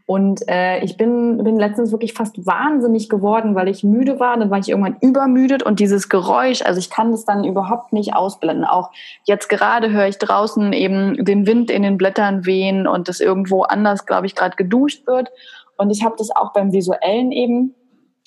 Und 0.06 0.46
äh, 0.48 0.80
ich 0.84 0.96
bin, 0.96 1.42
bin 1.42 1.56
letztens 1.56 1.92
wirklich 1.92 2.12
fast 2.12 2.46
wahnsinnig 2.46 3.08
geworden, 3.08 3.54
weil 3.54 3.68
ich 3.68 3.84
müde 3.84 4.20
war. 4.20 4.36
Dann 4.36 4.50
war 4.50 4.58
ich 4.58 4.68
irgendwann 4.68 4.96
übermüdet 5.00 5.62
und 5.62 5.80
dieses 5.80 6.08
Geräusch, 6.08 6.62
also 6.62 6.78
ich 6.78 6.90
kann 6.90 7.10
das 7.10 7.24
dann 7.24 7.44
überhaupt 7.44 7.92
nicht 7.92 8.14
ausblenden. 8.14 8.64
Auch 8.64 8.90
jetzt 9.24 9.48
gerade 9.48 9.90
höre 9.90 10.08
ich 10.08 10.18
draußen 10.18 10.72
eben 10.72 11.24
den 11.24 11.46
Wind 11.46 11.70
in 11.70 11.82
den 11.82 11.96
Blättern 11.96 12.44
wehen 12.46 12.86
und 12.86 13.08
das 13.08 13.20
irgendwo 13.20 13.62
anders, 13.62 14.06
glaube 14.06 14.26
ich, 14.26 14.34
gerade 14.34 14.56
geduscht 14.56 15.06
wird. 15.06 15.28
Und 15.76 15.90
ich 15.90 16.04
habe 16.04 16.16
das 16.18 16.34
auch 16.34 16.52
beim 16.52 16.72
Visuellen 16.72 17.32
eben. 17.32 17.74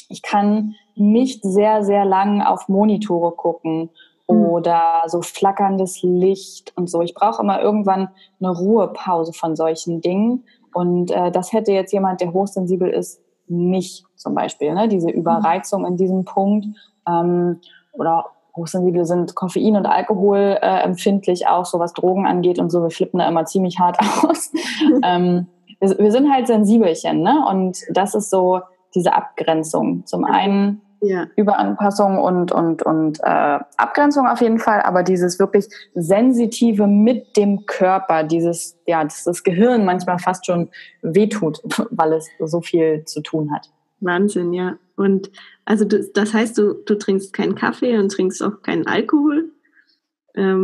Ich 0.09 0.21
kann 0.21 0.75
nicht 0.95 1.43
sehr, 1.43 1.83
sehr 1.83 2.05
lang 2.05 2.41
auf 2.41 2.67
Monitore 2.67 3.31
gucken 3.31 3.89
hm. 4.27 4.45
oder 4.45 5.03
so 5.07 5.21
flackerndes 5.21 6.01
Licht 6.01 6.73
und 6.75 6.89
so. 6.89 7.01
Ich 7.01 7.13
brauche 7.13 7.41
immer 7.41 7.61
irgendwann 7.61 8.09
eine 8.39 8.51
Ruhepause 8.51 9.33
von 9.33 9.55
solchen 9.55 10.01
Dingen. 10.01 10.45
Und 10.73 11.11
äh, 11.11 11.31
das 11.31 11.53
hätte 11.53 11.71
jetzt 11.71 11.91
jemand, 11.91 12.21
der 12.21 12.33
hochsensibel 12.33 12.89
ist, 12.89 13.21
nicht 13.47 14.05
zum 14.15 14.33
Beispiel. 14.33 14.73
Ne? 14.73 14.87
Diese 14.87 15.09
Überreizung 15.09 15.85
in 15.85 15.97
diesem 15.97 16.25
Punkt. 16.25 16.65
Ähm, 17.07 17.59
oder 17.93 18.25
Hochsensible 18.55 19.05
sind 19.05 19.35
Koffein 19.35 19.75
und 19.75 19.85
Alkohol 19.85 20.57
äh, 20.61 20.83
empfindlich 20.83 21.47
auch, 21.47 21.65
so 21.65 21.79
was 21.79 21.93
Drogen 21.93 22.25
angeht 22.25 22.59
und 22.59 22.69
so. 22.69 22.83
Wir 22.83 22.89
flippen 22.89 23.19
da 23.19 23.27
immer 23.27 23.45
ziemlich 23.45 23.79
hart 23.79 23.97
aus. 24.23 24.51
ähm, 25.03 25.47
wir, 25.79 25.97
wir, 25.97 26.11
sind 26.11 26.31
halt 26.31 26.47
Sensibelchen, 26.47 27.21
ne? 27.21 27.45
Und 27.49 27.79
das 27.91 28.13
ist 28.13 28.29
so 28.29 28.61
diese 28.93 29.13
Abgrenzung. 29.13 30.05
Zum 30.05 30.25
einen 30.25 30.81
ja. 31.01 31.27
Überanpassung 31.35 32.19
und, 32.19 32.51
und, 32.51 32.83
und 32.83 33.19
äh, 33.21 33.59
Abgrenzung 33.77 34.27
auf 34.27 34.39
jeden 34.39 34.59
Fall, 34.59 34.81
aber 34.81 35.03
dieses 35.03 35.39
wirklich 35.39 35.67
sensitive 35.95 36.87
mit 36.87 37.35
dem 37.37 37.65
Körper, 37.65 38.23
dieses, 38.23 38.77
ja, 38.85 39.03
dass 39.03 39.23
das 39.23 39.43
Gehirn 39.43 39.83
manchmal 39.83 40.19
fast 40.19 40.45
schon 40.45 40.69
wehtut, 41.01 41.61
weil 41.89 42.13
es 42.13 42.29
so 42.39 42.61
viel 42.61 43.03
zu 43.05 43.21
tun 43.21 43.51
hat. 43.53 43.71
Wahnsinn, 43.99 44.53
ja. 44.53 44.77
Und 44.95 45.31
also 45.65 45.85
du, 45.85 46.03
das 46.13 46.33
heißt, 46.33 46.57
du, 46.57 46.73
du 46.73 46.95
trinkst 46.95 47.33
keinen 47.33 47.55
Kaffee 47.55 47.97
und 47.97 48.11
trinkst 48.11 48.41
auch 48.43 48.61
keinen 48.61 48.85
Alkohol? 48.87 49.51
Ähm, 50.35 50.63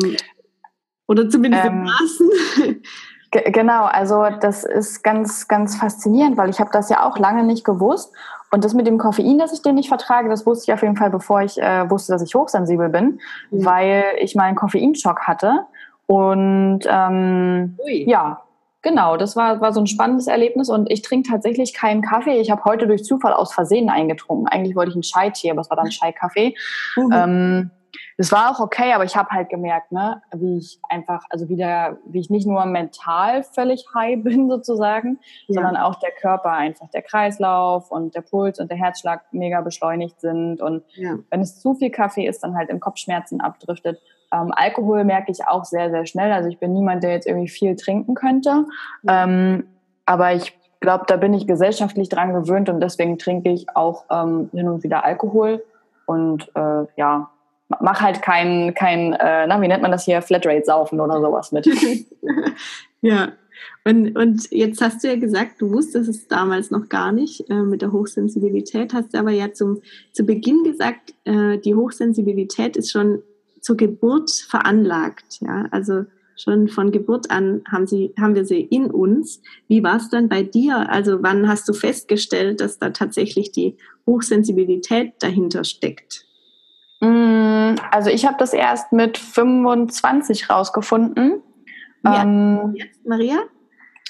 oder 1.07 1.29
zumindest 1.29 1.65
ähm, 1.65 1.73
in 1.73 1.83
Maßen? 1.83 2.29
Genau, 3.45 3.85
also 3.85 4.25
das 4.41 4.63
ist 4.63 5.03
ganz, 5.03 5.47
ganz 5.47 5.75
faszinierend, 5.75 6.37
weil 6.37 6.49
ich 6.49 6.59
habe 6.59 6.69
das 6.71 6.89
ja 6.89 7.05
auch 7.05 7.17
lange 7.17 7.43
nicht 7.43 7.63
gewusst. 7.63 8.13
Und 8.51 8.63
das 8.63 8.73
mit 8.73 8.87
dem 8.87 8.97
Koffein, 8.97 9.37
dass 9.37 9.51
ich 9.51 9.61
den 9.61 9.75
nicht 9.75 9.89
vertrage, 9.89 10.29
das 10.29 10.45
wusste 10.45 10.71
ich 10.71 10.73
auf 10.73 10.81
jeden 10.81 10.95
Fall, 10.95 11.09
bevor 11.09 11.41
ich 11.41 11.61
äh, 11.61 11.89
wusste, 11.89 12.13
dass 12.13 12.21
ich 12.21 12.33
hochsensibel 12.33 12.89
bin, 12.89 13.19
mhm. 13.51 13.65
weil 13.65 14.03
ich 14.19 14.35
mal 14.35 14.45
einen 14.45 14.55
Koffeinschock 14.55 15.27
hatte. 15.27 15.65
Und 16.05 16.79
ähm, 16.89 17.77
ja, 17.85 18.41
genau, 18.81 19.17
das 19.17 19.35
war, 19.35 19.59
war 19.59 19.73
so 19.73 19.81
ein 19.81 19.87
spannendes 19.87 20.27
Erlebnis. 20.27 20.69
Und 20.69 20.89
ich 20.89 21.01
trinke 21.01 21.29
tatsächlich 21.29 21.73
keinen 21.73 22.01
Kaffee. 22.01 22.39
Ich 22.39 22.49
habe 22.49 22.63
heute 22.63 22.87
durch 22.87 23.03
Zufall 23.03 23.33
aus 23.33 23.53
Versehen 23.53 23.89
eingetrunken. 23.89 24.47
Eigentlich 24.47 24.77
wollte 24.77 24.91
ich 24.91 24.95
einen 24.95 25.01
Chai-Tee, 25.01 25.51
aber 25.51 25.61
es 25.61 25.69
war 25.69 25.75
dann 25.75 25.89
Chai-Kaffee. 25.89 26.55
Mhm. 26.95 27.11
Ähm, 27.13 27.71
das 28.17 28.31
war 28.31 28.51
auch 28.51 28.59
okay, 28.59 28.93
aber 28.93 29.03
ich 29.03 29.15
habe 29.15 29.29
halt 29.29 29.49
gemerkt, 29.49 29.91
ne, 29.91 30.21
wie 30.33 30.57
ich 30.57 30.79
einfach, 30.89 31.23
also 31.29 31.49
wieder, 31.49 31.97
wie 32.05 32.19
ich 32.19 32.29
nicht 32.29 32.47
nur 32.47 32.65
mental 32.65 33.43
völlig 33.43 33.85
high 33.93 34.21
bin 34.23 34.49
sozusagen, 34.49 35.19
ja. 35.47 35.55
sondern 35.55 35.77
auch 35.77 35.95
der 35.95 36.11
Körper 36.11 36.51
einfach, 36.51 36.89
der 36.89 37.01
Kreislauf 37.01 37.91
und 37.91 38.15
der 38.15 38.21
Puls 38.21 38.59
und 38.59 38.69
der 38.69 38.77
Herzschlag 38.77 39.21
mega 39.31 39.61
beschleunigt 39.61 40.19
sind 40.21 40.61
und 40.61 40.83
ja. 40.95 41.17
wenn 41.29 41.41
es 41.41 41.59
zu 41.59 41.75
viel 41.75 41.91
Kaffee 41.91 42.27
ist, 42.27 42.43
dann 42.43 42.55
halt 42.55 42.69
in 42.69 42.79
Kopfschmerzen 42.79 43.41
abdriftet. 43.41 43.99
Ähm, 44.31 44.51
Alkohol 44.55 45.03
merke 45.03 45.31
ich 45.31 45.47
auch 45.47 45.63
sehr, 45.63 45.89
sehr 45.89 46.05
schnell. 46.05 46.31
Also 46.31 46.49
ich 46.49 46.59
bin 46.59 46.73
niemand, 46.73 47.03
der 47.03 47.11
jetzt 47.11 47.27
irgendwie 47.27 47.47
viel 47.47 47.75
trinken 47.75 48.13
könnte. 48.13 48.65
Ja. 49.03 49.23
Ähm, 49.23 49.67
aber 50.05 50.33
ich 50.33 50.57
glaube, 50.79 51.05
da 51.07 51.17
bin 51.17 51.33
ich 51.33 51.47
gesellschaftlich 51.47 52.09
dran 52.09 52.33
gewöhnt 52.33 52.69
und 52.69 52.81
deswegen 52.81 53.17
trinke 53.17 53.49
ich 53.49 53.75
auch 53.75 54.05
ähm, 54.11 54.49
hin 54.53 54.67
und 54.67 54.83
wieder 54.83 55.03
Alkohol. 55.03 55.63
Und 56.05 56.49
äh, 56.55 56.85
ja, 56.95 57.29
mach 57.69 58.01
halt 58.01 58.21
kein, 58.21 58.73
kein 58.73 59.13
äh, 59.13 59.47
na, 59.47 59.61
wie 59.61 59.67
nennt 59.67 59.81
man 59.81 59.91
das 59.91 60.05
hier, 60.05 60.21
Flatrate-Saufen 60.21 60.99
oder 60.99 61.19
sowas 61.19 61.51
mit. 61.51 61.67
ja. 63.01 63.33
Und, 63.83 64.17
und 64.17 64.51
jetzt 64.51 64.81
hast 64.81 65.03
du 65.03 65.07
ja 65.07 65.15
gesagt, 65.15 65.61
du 65.61 65.71
wusstest 65.71 66.09
es 66.09 66.27
damals 66.27 66.71
noch 66.71 66.89
gar 66.89 67.11
nicht 67.11 67.49
äh, 67.49 67.61
mit 67.61 67.81
der 67.81 67.91
Hochsensibilität, 67.91 68.93
hast 68.93 69.15
aber 69.15 69.31
ja 69.31 69.53
zum, 69.53 69.81
zu 70.11 70.25
Beginn 70.25 70.63
gesagt, 70.63 71.13
äh, 71.25 71.57
die 71.57 71.75
Hochsensibilität 71.75 72.77
ist 72.77 72.91
schon 72.91 73.23
zur 73.61 73.77
Geburt 73.77 74.29
veranlagt. 74.31 75.39
Ja? 75.41 75.65
Also 75.71 76.05
schon 76.37 76.67
von 76.67 76.91
Geburt 76.91 77.31
an 77.31 77.63
haben, 77.69 77.87
sie, 77.87 78.13
haben 78.19 78.35
wir 78.35 78.45
sie 78.45 78.61
in 78.61 78.91
uns. 78.91 79.41
Wie 79.67 79.83
war 79.83 79.97
es 79.97 80.09
dann 80.09 80.29
bei 80.29 80.43
dir? 80.43 80.89
Also 80.89 81.23
wann 81.23 81.47
hast 81.47 81.67
du 81.67 81.73
festgestellt, 81.73 82.61
dass 82.61 82.77
da 82.77 82.91
tatsächlich 82.91 83.51
die 83.51 83.77
Hochsensibilität 84.05 85.13
dahinter 85.19 85.63
steckt? 85.63 86.25
Mm, 86.99 87.36
also 87.91 88.09
ich 88.09 88.25
habe 88.25 88.35
das 88.39 88.53
erst 88.53 88.91
mit 88.91 89.17
25 89.17 90.49
rausgefunden. 90.49 91.41
Ja. 92.03 92.23
Ähm, 92.23 92.73
jetzt, 92.75 93.05
Maria? 93.05 93.37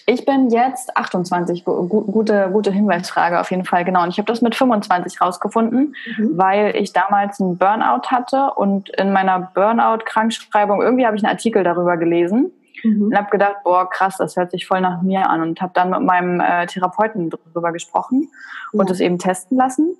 Ich 0.09 0.25
bin 0.25 0.49
jetzt 0.49 0.95
28. 0.95 1.65
Gute, 1.65 2.49
gute 2.53 2.71
Hinweisfrage 2.71 3.41
auf 3.41 3.51
jeden 3.51 3.65
Fall, 3.65 3.83
genau. 3.83 4.03
Und 4.03 4.09
ich 4.09 4.17
habe 4.17 4.27
das 4.27 4.41
mit 4.41 4.55
25 4.55 5.19
rausgefunden, 5.19 5.95
mhm. 6.17 6.37
weil 6.37 6.77
ich 6.77 6.93
damals 6.93 7.41
einen 7.41 7.57
Burnout 7.57 8.07
hatte 8.07 8.53
und 8.55 8.89
in 8.91 9.11
meiner 9.11 9.51
Burnout-Krankschreibung 9.53 10.81
irgendwie 10.81 11.05
habe 11.05 11.17
ich 11.17 11.25
einen 11.25 11.31
Artikel 11.31 11.61
darüber 11.63 11.97
gelesen 11.97 12.53
mhm. 12.85 13.07
und 13.07 13.17
habe 13.17 13.29
gedacht, 13.29 13.57
boah, 13.65 13.89
krass, 13.89 14.15
das 14.17 14.37
hört 14.37 14.51
sich 14.51 14.65
voll 14.65 14.79
nach 14.79 15.01
mir 15.01 15.29
an 15.29 15.41
und 15.41 15.59
habe 15.61 15.73
dann 15.75 15.89
mit 15.89 16.01
meinem 16.01 16.39
äh, 16.39 16.65
Therapeuten 16.67 17.29
darüber 17.29 17.73
gesprochen 17.73 18.29
ja. 18.71 18.79
und 18.79 18.89
es 18.89 19.01
eben 19.01 19.19
testen 19.19 19.57
lassen. 19.57 19.97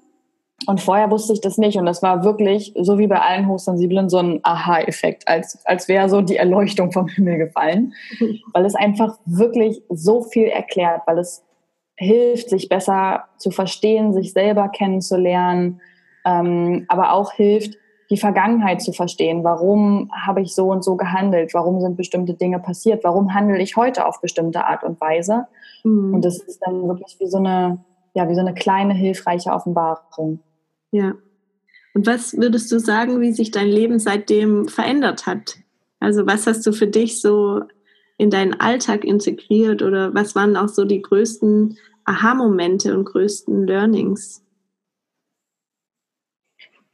Und 0.66 0.82
vorher 0.82 1.12
wusste 1.12 1.34
ich 1.34 1.42
das 1.42 1.58
nicht. 1.58 1.78
Und 1.78 1.86
das 1.86 2.02
war 2.02 2.24
wirklich, 2.24 2.74
so 2.80 2.98
wie 2.98 3.08
bei 3.08 3.22
allen 3.22 3.48
Hochsensiblen, 3.48 4.10
so 4.10 4.18
ein 4.18 4.40
Aha-Effekt, 4.44 5.28
als, 5.28 5.60
als 5.66 5.88
wäre 5.88 6.10
so 6.10 6.22
die 6.22 6.38
Erleuchtung 6.38 6.92
vom 6.92 7.08
Himmel 7.08 7.38
gefallen. 7.38 7.94
Weil 8.54 8.66
es 8.66 8.76
einfach 8.76 9.18
wirklich 9.26 9.82
so 9.90 10.24
viel 10.24 10.48
erklärt, 10.48 11.02
weil 11.06 11.20
es 11.20 11.44
hilft, 11.96 12.50
sich 12.50 12.70
besser 12.70 13.26
zu 13.38 13.52
verstehen, 13.52 14.14
sich 14.14 14.34
selber 14.34 14.70
kennenzulernen, 14.70 15.82
ähm, 16.26 16.86
aber 16.90 17.14
auch 17.14 17.34
hilft, 17.34 17.76
die 18.10 18.18
Vergangenheit 18.18 18.82
zu 18.82 18.94
verstehen. 18.94 19.44
Warum 19.44 20.12
habe 20.14 20.42
ich 20.42 20.56
so 20.56 20.70
und 20.72 20.84
so 20.84 20.96
gehandelt? 20.96 21.54
Warum 21.54 21.82
sind 21.82 21.98
bestimmte 21.98 22.34
Dinge 22.36 22.60
passiert? 22.60 23.04
Warum 23.04 23.34
handle 23.34 23.60
ich 23.60 23.76
heute 23.76 24.06
auf 24.06 24.22
bestimmte 24.22 24.66
Art 24.66 24.84
und 24.84 25.02
Weise? 25.02 25.48
Mhm. 25.84 26.14
Und 26.16 26.26
das 26.26 26.38
ist 26.38 26.60
dann 26.66 26.88
wirklich 26.88 27.18
wie 27.20 27.28
so 27.28 27.38
eine, 27.38 27.80
ja, 28.14 28.30
wie 28.30 28.36
so 28.36 28.42
eine 28.42 28.54
kleine 28.54 28.94
hilfreiche 28.94 29.52
Offenbarung. 29.52 30.40
Ja. 30.98 31.13
Und 31.94 32.08
was 32.08 32.36
würdest 32.36 32.72
du 32.72 32.80
sagen, 32.80 33.22
wie 33.22 33.32
sich 33.32 33.51
dein 33.51 33.68
Leben 33.68 34.00
seitdem 34.00 34.68
verändert 34.68 35.27
hat? 35.27 35.58
Also 36.00 36.25
was 36.25 36.48
hast 36.48 36.66
du 36.66 36.72
für 36.72 36.88
dich 36.88 37.22
so 37.22 37.62
in 38.18 38.32
deinen 38.32 38.60
Alltag 38.60 39.06
integriert 39.06 39.84
oder 39.84 40.16
was 40.16 40.34
waren 40.34 40.58
auch 40.58 40.70
so 40.70 40.86
die 40.86 41.04
größten 41.04 41.77
Aha-Momente 42.06 42.98
und 42.98 43.06
größten 43.06 43.68
Learnings? 43.68 44.44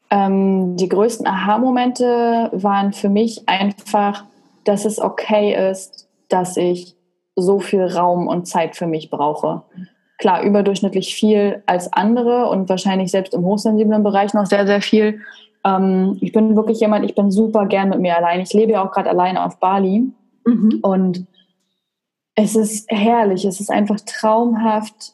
Ähm, 0.10 0.76
die 0.76 0.90
größten 0.90 1.26
Aha-Momente 1.26 2.50
waren 2.52 2.92
für 2.92 3.10
mich 3.10 3.48
einfach, 3.48 4.26
dass 4.66 4.84
es 4.84 5.00
okay 5.00 5.72
ist, 5.72 6.10
dass 6.28 6.58
ich 6.58 6.98
so 7.38 7.62
viel 7.62 7.84
Raum 7.84 8.28
und 8.28 8.50
Zeit 8.50 8.76
für 8.76 8.88
mich 8.88 9.10
brauche 9.10 9.64
klar 10.24 10.42
überdurchschnittlich 10.42 11.14
viel 11.14 11.62
als 11.66 11.92
andere 11.92 12.48
und 12.48 12.70
wahrscheinlich 12.70 13.12
selbst 13.12 13.34
im 13.34 13.44
hochsensiblen 13.44 14.04
Bereich 14.04 14.34
noch 14.34 14.46
sehr, 14.46 14.66
sehr 14.66 14.82
viel. 14.82 15.20
Ähm, 15.66 16.18
ich 16.22 16.32
bin 16.32 16.56
wirklich 16.56 16.80
jemand, 16.80 17.04
ich 17.04 17.14
bin 17.14 17.30
super 17.30 17.66
gern 17.66 17.90
mit 17.90 18.00
mir 18.00 18.16
allein. 18.16 18.40
Ich 18.40 18.54
lebe 18.54 18.72
ja 18.72 18.88
auch 18.88 18.92
gerade 18.94 19.10
allein 19.10 19.36
auf 19.36 19.60
Bali 19.60 20.14
mhm. 20.46 20.80
und 20.82 21.26
es 22.36 22.56
ist 22.56 22.90
herrlich, 22.90 23.44
es 23.44 23.60
ist 23.60 23.70
einfach 23.70 24.00
traumhaft, 24.00 25.14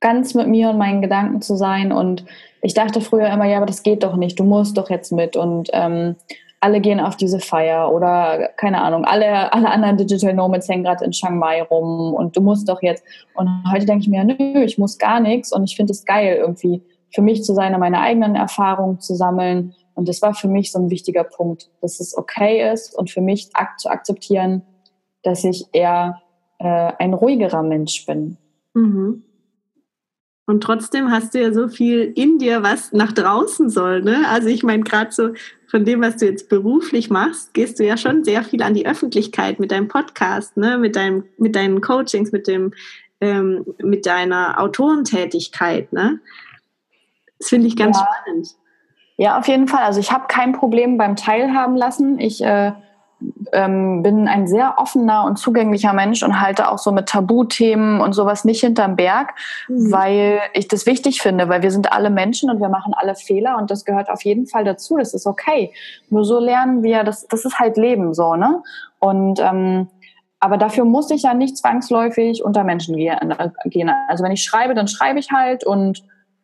ganz 0.00 0.34
mit 0.34 0.48
mir 0.48 0.68
und 0.68 0.76
meinen 0.76 1.00
Gedanken 1.00 1.40
zu 1.40 1.56
sein. 1.56 1.92
Und 1.92 2.26
ich 2.60 2.74
dachte 2.74 3.00
früher 3.00 3.28
immer, 3.28 3.46
ja, 3.46 3.56
aber 3.56 3.66
das 3.66 3.82
geht 3.82 4.02
doch 4.02 4.16
nicht, 4.16 4.38
du 4.38 4.44
musst 4.44 4.76
doch 4.76 4.90
jetzt 4.90 5.12
mit. 5.12 5.34
Und 5.34 5.70
ähm, 5.72 6.16
alle 6.62 6.80
gehen 6.80 7.00
auf 7.00 7.16
diese 7.16 7.40
Feier 7.40 7.92
oder 7.92 8.50
keine 8.56 8.80
Ahnung, 8.82 9.04
alle, 9.04 9.52
alle 9.52 9.68
anderen 9.68 9.96
Digital 9.96 10.32
Nomads 10.32 10.68
hängen 10.68 10.84
gerade 10.84 11.04
in 11.04 11.10
Chiang 11.10 11.36
Mai 11.36 11.60
rum 11.60 12.14
und 12.14 12.36
du 12.36 12.40
musst 12.40 12.68
doch 12.68 12.80
jetzt. 12.82 13.04
Und 13.34 13.48
heute 13.72 13.84
denke 13.84 14.02
ich 14.02 14.08
mir, 14.08 14.22
nö, 14.22 14.62
ich 14.62 14.78
muss 14.78 14.96
gar 14.96 15.18
nichts 15.18 15.52
und 15.52 15.64
ich 15.64 15.74
finde 15.74 15.92
es 15.92 16.04
geil, 16.04 16.36
irgendwie 16.36 16.80
für 17.12 17.20
mich 17.20 17.42
zu 17.42 17.52
sein, 17.52 17.78
meine 17.80 18.00
eigenen 18.00 18.36
Erfahrungen 18.36 19.00
zu 19.00 19.16
sammeln. 19.16 19.74
Und 19.94 20.08
das 20.08 20.22
war 20.22 20.34
für 20.34 20.46
mich 20.46 20.70
so 20.70 20.78
ein 20.78 20.88
wichtiger 20.88 21.24
Punkt, 21.24 21.68
dass 21.80 21.98
es 21.98 22.16
okay 22.16 22.72
ist 22.72 22.96
und 22.96 23.10
für 23.10 23.20
mich 23.20 23.50
ak 23.54 23.80
zu 23.80 23.90
akzeptieren, 23.90 24.62
dass 25.24 25.42
ich 25.42 25.66
eher 25.72 26.22
äh, 26.60 26.92
ein 26.98 27.12
ruhigerer 27.12 27.64
Mensch 27.64 28.06
bin. 28.06 28.38
Mhm. 28.74 29.24
Und 30.46 30.62
trotzdem 30.62 31.10
hast 31.10 31.34
du 31.34 31.40
ja 31.40 31.52
so 31.52 31.68
viel 31.68 32.12
in 32.16 32.38
dir, 32.38 32.62
was 32.62 32.92
nach 32.92 33.12
draußen 33.12 33.70
soll. 33.70 34.02
Ne? 34.02 34.24
Also 34.28 34.48
ich 34.48 34.62
meine, 34.64 34.82
gerade 34.82 35.12
so 35.12 35.30
von 35.68 35.84
dem, 35.84 36.02
was 36.02 36.16
du 36.16 36.26
jetzt 36.26 36.48
beruflich 36.48 37.10
machst, 37.10 37.54
gehst 37.54 37.78
du 37.78 37.84
ja 37.84 37.96
schon 37.96 38.24
sehr 38.24 38.42
viel 38.42 38.62
an 38.62 38.74
die 38.74 38.86
Öffentlichkeit 38.86 39.60
mit 39.60 39.70
deinem 39.70 39.88
Podcast, 39.88 40.56
ne? 40.56 40.78
mit, 40.78 40.96
deinem, 40.96 41.24
mit 41.38 41.54
deinen 41.54 41.80
Coachings, 41.80 42.32
mit, 42.32 42.48
dem, 42.48 42.72
ähm, 43.20 43.64
mit 43.78 44.04
deiner 44.04 44.60
Autorentätigkeit. 44.60 45.92
Ne? 45.92 46.18
Das 47.38 47.48
finde 47.48 47.68
ich 47.68 47.76
ganz 47.76 47.98
ja. 47.98 48.08
spannend. 48.22 48.48
Ja, 49.16 49.38
auf 49.38 49.46
jeden 49.46 49.68
Fall. 49.68 49.84
Also 49.84 50.00
ich 50.00 50.10
habe 50.10 50.24
kein 50.26 50.52
Problem 50.52 50.98
beim 50.98 51.14
Teilhaben 51.14 51.76
lassen. 51.76 52.18
Ich 52.18 52.42
äh, 52.42 52.72
ähm, 53.52 54.02
bin 54.02 54.28
ein 54.28 54.46
sehr 54.46 54.74
offener 54.78 55.24
und 55.24 55.38
zugänglicher 55.38 55.92
Mensch 55.92 56.22
und 56.22 56.40
halte 56.40 56.70
auch 56.70 56.78
so 56.78 56.92
mit 56.92 57.08
Tabuthemen 57.08 58.00
und 58.00 58.12
sowas 58.12 58.44
nicht 58.44 58.60
hinterm 58.60 58.96
Berg, 58.96 59.34
mhm. 59.68 59.92
weil 59.92 60.40
ich 60.54 60.68
das 60.68 60.86
wichtig 60.86 61.22
finde, 61.22 61.48
weil 61.48 61.62
wir 61.62 61.70
sind 61.70 61.92
alle 61.92 62.10
Menschen 62.10 62.50
und 62.50 62.60
wir 62.60 62.68
machen 62.68 62.94
alle 62.94 63.14
Fehler 63.14 63.58
und 63.58 63.70
das 63.70 63.84
gehört 63.84 64.08
auf 64.10 64.24
jeden 64.24 64.46
Fall 64.46 64.64
dazu. 64.64 64.96
Das 64.96 65.14
ist 65.14 65.26
okay. 65.26 65.72
Nur 66.10 66.24
so 66.24 66.38
lernen 66.38 66.82
wir, 66.82 67.04
das, 67.04 67.26
das 67.28 67.44
ist 67.44 67.58
halt 67.58 67.76
Leben 67.76 68.14
so, 68.14 68.36
ne? 68.36 68.62
Und 68.98 69.40
ähm, 69.40 69.88
aber 70.40 70.56
dafür 70.56 70.84
muss 70.84 71.08
ich 71.12 71.22
ja 71.22 71.34
nicht 71.34 71.56
zwangsläufig 71.56 72.44
unter 72.44 72.64
Menschen 72.64 72.96
gehen. 72.96 73.90
Also 74.08 74.24
wenn 74.24 74.32
ich 74.32 74.42
schreibe, 74.42 74.74
dann 74.74 74.88
schreibe 74.88 75.20
ich 75.20 75.30
halt 75.30 75.64
und 75.64 76.02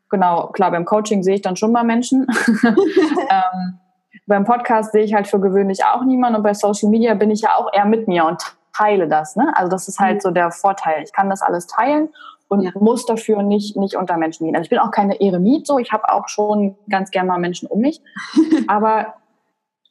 genau, 0.09 0.49
klar, 0.49 0.71
beim 0.71 0.85
Coaching 0.85 1.25
sehe 1.25 1.35
ich 1.35 1.43
dann 1.43 1.57
schon 1.57 1.73
mal 1.73 1.83
Menschen. 1.83 2.27
ähm, 2.65 3.81
beim 4.29 4.45
Podcast 4.45 4.93
sehe 4.93 5.03
ich 5.03 5.15
halt 5.15 5.27
für 5.27 5.41
gewöhnlich 5.41 5.85
auch 5.85 6.05
niemanden 6.05 6.37
und 6.37 6.43
bei 6.43 6.55
Social 6.55 6.91
Media 6.91 7.15
bin 7.15 7.31
ich 7.31 7.41
ja 7.41 7.57
auch 7.57 7.73
eher 7.73 7.87
mit 7.87 8.07
mir 8.07 8.27
und 8.27 8.41
teile 8.77 9.09
das. 9.09 9.37
Ne? 9.37 9.51
Also 9.57 9.71
das 9.71 9.89
ist 9.89 9.99
halt 9.99 10.17
mhm. 10.17 10.21
so 10.21 10.31
der 10.31 10.51
Vorteil. 10.53 11.03
Ich 11.03 11.13
kann 11.13 11.31
das 11.31 11.43
alles 11.43 11.67
teilen 11.67 12.11
und 12.49 12.63
ja. 12.63 12.71
muss 12.79 13.07
dafür 13.07 13.43
nicht, 13.43 13.77
nicht 13.77 13.97
unter 13.97 14.17
Menschen 14.19 14.47
gehen. 14.47 14.55
Also 14.55 14.65
ich 14.65 14.71
bin 14.71 14.79
auch 14.79 14.91
keine 14.91 15.21
Eremit 15.21 15.67
so, 15.67 15.79
ich 15.79 15.93
habe 15.93 16.13
auch 16.13 16.29
schon 16.29 16.77
ganz 16.89 17.11
gern 17.11 17.27
mal 17.27 17.39
Menschen 17.39 17.67
um 17.69 17.81
mich, 17.81 18.01
aber 18.69 19.15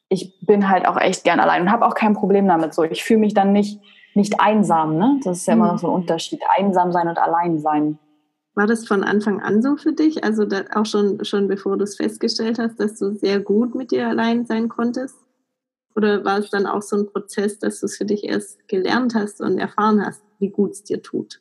ich 0.08 0.38
bin 0.40 0.68
halt 0.68 0.86
auch 0.88 0.96
echt 0.96 1.24
gern 1.24 1.40
allein 1.40 1.62
und 1.62 1.72
habe 1.72 1.84
auch 1.84 1.94
kein 1.94 2.14
Problem 2.14 2.48
damit 2.48 2.72
so. 2.72 2.84
Ich 2.84 3.04
fühle 3.04 3.20
mich 3.20 3.34
dann 3.34 3.52
nicht, 3.52 3.80
nicht 4.14 4.40
einsam, 4.40 4.96
ne? 4.96 5.20
Das 5.22 5.38
ist 5.38 5.46
ja 5.46 5.52
immer 5.52 5.66
noch 5.66 5.74
mhm. 5.74 5.78
so 5.78 5.88
ein 5.88 5.94
Unterschied. 5.94 6.40
Einsam 6.56 6.92
sein 6.92 7.08
und 7.08 7.18
allein 7.18 7.58
sein. 7.58 7.98
War 8.58 8.66
das 8.66 8.88
von 8.88 9.04
Anfang 9.04 9.40
an 9.40 9.62
so 9.62 9.76
für 9.76 9.92
dich? 9.92 10.24
Also 10.24 10.44
auch 10.74 10.84
schon, 10.84 11.24
schon 11.24 11.46
bevor 11.46 11.76
du 11.76 11.84
es 11.84 11.94
festgestellt 11.94 12.58
hast, 12.58 12.80
dass 12.80 12.98
du 12.98 13.12
sehr 13.12 13.38
gut 13.38 13.76
mit 13.76 13.92
dir 13.92 14.08
allein 14.08 14.46
sein 14.46 14.68
konntest? 14.68 15.14
Oder 15.94 16.24
war 16.24 16.38
es 16.38 16.50
dann 16.50 16.66
auch 16.66 16.82
so 16.82 16.96
ein 16.96 17.06
Prozess, 17.06 17.60
dass 17.60 17.78
du 17.78 17.86
es 17.86 17.96
für 17.96 18.04
dich 18.04 18.24
erst 18.24 18.66
gelernt 18.66 19.14
hast 19.14 19.40
und 19.40 19.58
erfahren 19.58 20.04
hast, 20.04 20.24
wie 20.40 20.48
gut 20.48 20.72
es 20.72 20.82
dir 20.82 21.00
tut? 21.00 21.40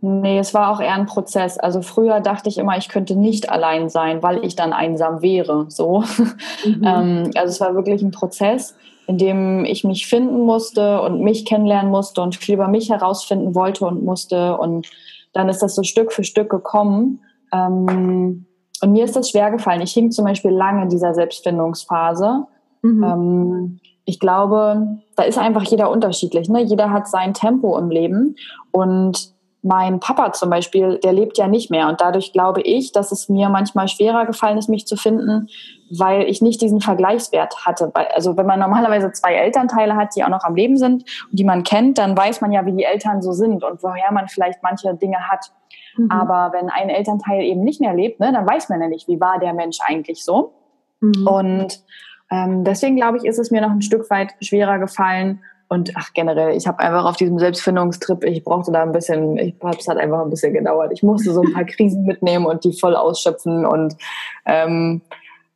Nee, 0.00 0.38
es 0.38 0.54
war 0.54 0.70
auch 0.70 0.80
eher 0.80 0.94
ein 0.94 1.04
Prozess. 1.04 1.58
Also 1.58 1.82
früher 1.82 2.20
dachte 2.20 2.48
ich 2.48 2.56
immer, 2.56 2.78
ich 2.78 2.88
könnte 2.88 3.14
nicht 3.14 3.50
allein 3.50 3.90
sein, 3.90 4.22
weil 4.22 4.42
ich 4.42 4.56
dann 4.56 4.72
einsam 4.72 5.20
wäre. 5.20 5.66
So. 5.68 6.02
Mhm. 6.64 6.82
ähm, 6.82 7.30
also 7.34 7.50
es 7.50 7.60
war 7.60 7.74
wirklich 7.74 8.00
ein 8.00 8.10
Prozess, 8.10 8.74
in 9.06 9.18
dem 9.18 9.66
ich 9.66 9.84
mich 9.84 10.06
finden 10.06 10.46
musste 10.46 11.02
und 11.02 11.20
mich 11.20 11.44
kennenlernen 11.44 11.90
musste 11.90 12.22
und 12.22 12.36
viel 12.36 12.54
über 12.54 12.68
mich 12.68 12.88
herausfinden 12.88 13.54
wollte 13.54 13.84
und 13.84 14.02
musste 14.02 14.56
und 14.56 14.88
dann 15.34 15.48
ist 15.48 15.62
das 15.62 15.74
so 15.74 15.82
Stück 15.82 16.12
für 16.12 16.24
Stück 16.24 16.48
gekommen. 16.48 17.20
Ähm, 17.52 18.46
und 18.80 18.92
mir 18.92 19.04
ist 19.04 19.16
das 19.16 19.30
schwer 19.30 19.50
gefallen. 19.50 19.82
Ich 19.82 19.92
hing 19.92 20.10
zum 20.10 20.24
Beispiel 20.24 20.50
lange 20.50 20.82
in 20.82 20.88
dieser 20.88 21.14
Selbstfindungsphase. 21.14 22.46
Mhm. 22.82 23.04
Ähm, 23.04 23.80
ich 24.06 24.20
glaube, 24.20 24.98
da 25.16 25.22
ist 25.24 25.38
einfach 25.38 25.62
jeder 25.64 25.90
unterschiedlich. 25.90 26.48
Ne? 26.48 26.62
Jeder 26.62 26.90
hat 26.90 27.08
sein 27.08 27.34
Tempo 27.34 27.76
im 27.78 27.90
Leben. 27.90 28.36
Und 28.70 29.33
mein 29.64 29.98
Papa 29.98 30.32
zum 30.32 30.50
Beispiel, 30.50 30.98
der 30.98 31.14
lebt 31.14 31.38
ja 31.38 31.48
nicht 31.48 31.70
mehr. 31.70 31.88
Und 31.88 32.02
dadurch 32.02 32.34
glaube 32.34 32.60
ich, 32.60 32.92
dass 32.92 33.12
es 33.12 33.30
mir 33.30 33.48
manchmal 33.48 33.88
schwerer 33.88 34.26
gefallen 34.26 34.58
ist, 34.58 34.68
mich 34.68 34.86
zu 34.86 34.94
finden, 34.94 35.48
weil 35.90 36.24
ich 36.24 36.42
nicht 36.42 36.60
diesen 36.60 36.82
Vergleichswert 36.82 37.64
hatte. 37.64 37.90
Also 38.14 38.36
wenn 38.36 38.44
man 38.44 38.60
normalerweise 38.60 39.10
zwei 39.12 39.32
Elternteile 39.32 39.96
hat, 39.96 40.14
die 40.14 40.22
auch 40.22 40.28
noch 40.28 40.44
am 40.44 40.54
Leben 40.54 40.76
sind 40.76 41.04
und 41.30 41.38
die 41.38 41.44
man 41.44 41.62
kennt, 41.62 41.96
dann 41.96 42.14
weiß 42.14 42.42
man 42.42 42.52
ja, 42.52 42.66
wie 42.66 42.72
die 42.72 42.84
Eltern 42.84 43.22
so 43.22 43.32
sind 43.32 43.64
und 43.64 43.82
woher 43.82 44.12
man 44.12 44.28
vielleicht 44.28 44.62
manche 44.62 44.94
Dinge 44.94 45.30
hat. 45.30 45.50
Mhm. 45.96 46.10
Aber 46.10 46.52
wenn 46.52 46.68
ein 46.68 46.90
Elternteil 46.90 47.40
eben 47.40 47.64
nicht 47.64 47.80
mehr 47.80 47.94
lebt, 47.94 48.20
ne, 48.20 48.32
dann 48.32 48.46
weiß 48.46 48.68
man 48.68 48.82
ja 48.82 48.88
nicht, 48.88 49.08
wie 49.08 49.18
war 49.18 49.38
der 49.38 49.54
Mensch 49.54 49.78
eigentlich 49.82 50.24
so. 50.24 50.52
Mhm. 51.00 51.26
Und 51.26 51.84
ähm, 52.30 52.64
deswegen 52.64 52.96
glaube 52.96 53.16
ich, 53.16 53.24
ist 53.24 53.38
es 53.38 53.50
mir 53.50 53.62
noch 53.62 53.70
ein 53.70 53.80
Stück 53.80 54.10
weit 54.10 54.34
schwerer 54.42 54.78
gefallen, 54.78 55.40
und 55.74 55.90
ach, 55.96 56.12
generell, 56.14 56.56
ich 56.56 56.66
habe 56.66 56.78
einfach 56.78 57.04
auf 57.04 57.16
diesem 57.16 57.38
Selbstfindungstrip, 57.38 58.24
ich 58.24 58.44
brauchte 58.44 58.70
da 58.70 58.82
ein 58.82 58.92
bisschen, 58.92 59.36
ich 59.36 59.54
es 59.78 59.88
hat 59.88 59.98
einfach 59.98 60.22
ein 60.22 60.30
bisschen 60.30 60.54
gedauert. 60.54 60.92
Ich 60.92 61.02
musste 61.02 61.32
so 61.32 61.42
ein 61.42 61.52
paar 61.52 61.64
Krisen 61.64 62.04
mitnehmen 62.04 62.46
und 62.46 62.64
die 62.64 62.72
voll 62.72 62.94
ausschöpfen 62.94 63.66
und 63.66 63.96
ähm, 64.46 65.02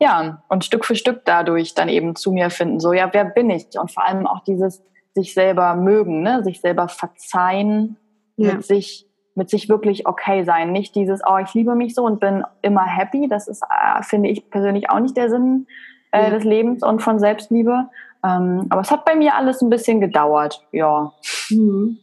ja, 0.01 0.43
und 0.49 0.65
Stück 0.65 0.85
für 0.85 0.97
Stück 0.97 1.23
dadurch 1.25 1.75
dann 1.75 1.89
eben 1.89 2.17
zu 2.17 2.33
mir 2.33 2.51
finden, 2.51 2.81
so, 2.81 2.93
ja, 2.93 3.09
wer 3.13 3.25
bin 3.25 3.51
ich? 3.51 3.67
Und 3.81 3.91
vor 3.93 4.05
allem 4.05 4.27
auch 4.27 4.43
dieses 4.45 4.83
sich 5.15 5.35
selber 5.35 5.75
mögen, 5.75 6.23
ne? 6.23 6.43
sich 6.45 6.61
selber 6.61 6.89
verzeihen, 6.89 7.97
ja. 8.37 8.55
mit 8.55 8.65
sich 8.65 9.07
mit 9.35 9.51
sich 9.51 9.69
wirklich 9.69 10.07
okay 10.07 10.43
sein. 10.43 10.73
Nicht 10.73 10.97
dieses, 10.97 11.21
oh, 11.25 11.39
ich 11.39 11.55
liebe 11.55 11.77
mich 11.77 11.95
so 11.95 12.03
und 12.05 12.19
bin 12.19 12.43
immer 12.61 12.85
happy. 12.85 13.29
Das 13.29 13.47
ist, 13.47 13.63
äh, 13.63 14.03
finde 14.03 14.31
ich 14.31 14.51
persönlich 14.51 14.91
auch 14.91 14.99
nicht 14.99 15.17
der 15.17 15.31
Sinn 15.31 15.69
äh, 16.11 16.25
ja. 16.25 16.31
des 16.31 16.45
Lebens 16.45 16.83
und 16.83 17.03
von 17.03 17.19
Selbstliebe, 17.19 17.89
ähm, 18.25 18.67
aber 18.69 18.81
es 18.81 18.91
hat 18.91 19.05
bei 19.05 19.15
mir 19.15 19.35
alles 19.35 19.63
ein 19.63 19.71
bisschen 19.71 20.01
gedauert, 20.01 20.67
ja. 20.73 21.13
Mhm. 21.51 21.99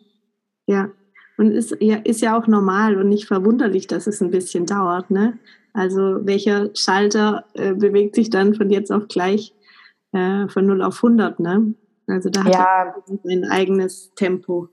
Ja, 0.68 0.90
und 1.38 1.52
ist 1.52 1.76
ja, 1.80 1.98
ist 1.98 2.22
ja 2.22 2.38
auch 2.38 2.48
normal 2.48 2.98
und 2.98 3.10
nicht 3.10 3.28
verwunderlich, 3.28 3.88
dass 3.88 4.08
es 4.08 4.22
ein 4.22 4.32
bisschen 4.32 4.66
dauert. 4.66 5.12
Ne? 5.12 5.38
Also 5.74 6.26
welcher 6.26 6.70
Schalter 6.74 7.46
äh, 7.54 7.74
bewegt 7.74 8.16
sich 8.16 8.30
dann 8.30 8.56
von 8.56 8.70
jetzt 8.70 8.92
auf 8.92 9.08
gleich 9.08 9.54
äh, 10.14 10.48
von 10.48 10.66
0 10.66 10.82
auf 10.82 10.98
100? 10.98 11.40
Ne? 11.40 11.74
Also 12.08 12.30
da 12.30 12.46
hat 12.46 12.54
ja 12.54 12.96
ein 13.28 13.46
eigenes 13.50 14.14
Tempo. 14.16 14.70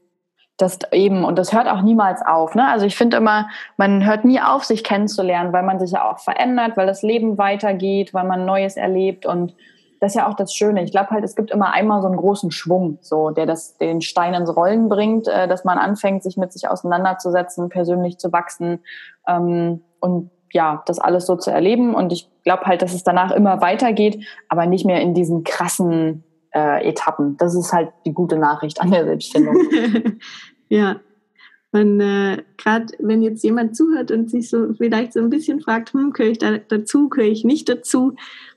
Das 0.58 0.78
eben, 0.92 1.24
und 1.24 1.38
das 1.38 1.52
hört 1.52 1.66
auch 1.66 1.82
niemals 1.82 2.24
auf. 2.24 2.54
Ne? 2.54 2.68
Also 2.68 2.86
ich 2.86 2.94
finde 2.94 3.16
immer, 3.16 3.48
man 3.76 4.06
hört 4.06 4.24
nie 4.24 4.40
auf, 4.40 4.64
sich 4.64 4.84
kennenzulernen, 4.84 5.52
weil 5.52 5.64
man 5.64 5.80
sich 5.80 5.92
ja 5.92 6.08
auch 6.08 6.20
verändert, 6.20 6.76
weil 6.76 6.86
das 6.86 7.02
Leben 7.02 7.38
weitergeht, 7.38 8.14
weil 8.14 8.26
man 8.26 8.44
Neues 8.44 8.76
erlebt 8.76 9.26
und 9.26 9.54
das 10.02 10.10
ist 10.10 10.16
ja 10.16 10.28
auch 10.28 10.34
das 10.34 10.52
Schöne. 10.52 10.82
Ich 10.82 10.90
glaube 10.90 11.10
halt, 11.10 11.22
es 11.22 11.36
gibt 11.36 11.52
immer 11.52 11.72
einmal 11.72 12.02
so 12.02 12.08
einen 12.08 12.16
großen 12.16 12.50
Schwung, 12.50 12.98
so 13.02 13.30
der 13.30 13.46
das 13.46 13.78
den 13.78 14.00
Stein 14.00 14.34
ins 14.34 14.54
Rollen 14.54 14.88
bringt, 14.88 15.28
äh, 15.28 15.46
dass 15.46 15.62
man 15.62 15.78
anfängt, 15.78 16.24
sich 16.24 16.36
mit 16.36 16.52
sich 16.52 16.68
auseinanderzusetzen, 16.68 17.68
persönlich 17.68 18.18
zu 18.18 18.32
wachsen 18.32 18.80
ähm, 19.28 19.80
und 20.00 20.30
ja, 20.50 20.82
das 20.86 20.98
alles 20.98 21.24
so 21.24 21.36
zu 21.36 21.52
erleben. 21.52 21.94
Und 21.94 22.12
ich 22.12 22.28
glaube 22.42 22.64
halt, 22.64 22.82
dass 22.82 22.94
es 22.94 23.04
danach 23.04 23.30
immer 23.30 23.60
weitergeht, 23.60 24.26
aber 24.48 24.66
nicht 24.66 24.84
mehr 24.84 25.00
in 25.00 25.14
diesen 25.14 25.44
krassen 25.44 26.24
äh, 26.52 26.84
Etappen. 26.88 27.36
Das 27.36 27.54
ist 27.54 27.72
halt 27.72 27.92
die 28.04 28.12
gute 28.12 28.38
Nachricht 28.38 28.80
an 28.80 28.90
der 28.90 29.04
Selbstfindung. 29.04 29.56
ja. 30.68 30.96
Und 31.70 32.00
äh, 32.00 32.42
gerade 32.58 32.86
wenn 32.98 33.22
jetzt 33.22 33.44
jemand 33.44 33.76
zuhört 33.76 34.10
und 34.10 34.28
sich 34.28 34.50
so 34.50 34.74
vielleicht 34.74 35.12
so 35.12 35.20
ein 35.20 35.30
bisschen 35.30 35.60
fragt, 35.60 35.92
hm, 35.92 36.12
gehöre 36.12 36.32
ich 36.32 36.38
da 36.38 36.58
dazu, 36.58 37.08
gehöre 37.08 37.30
ich 37.30 37.44
nicht 37.44 37.68
dazu, 37.68 38.14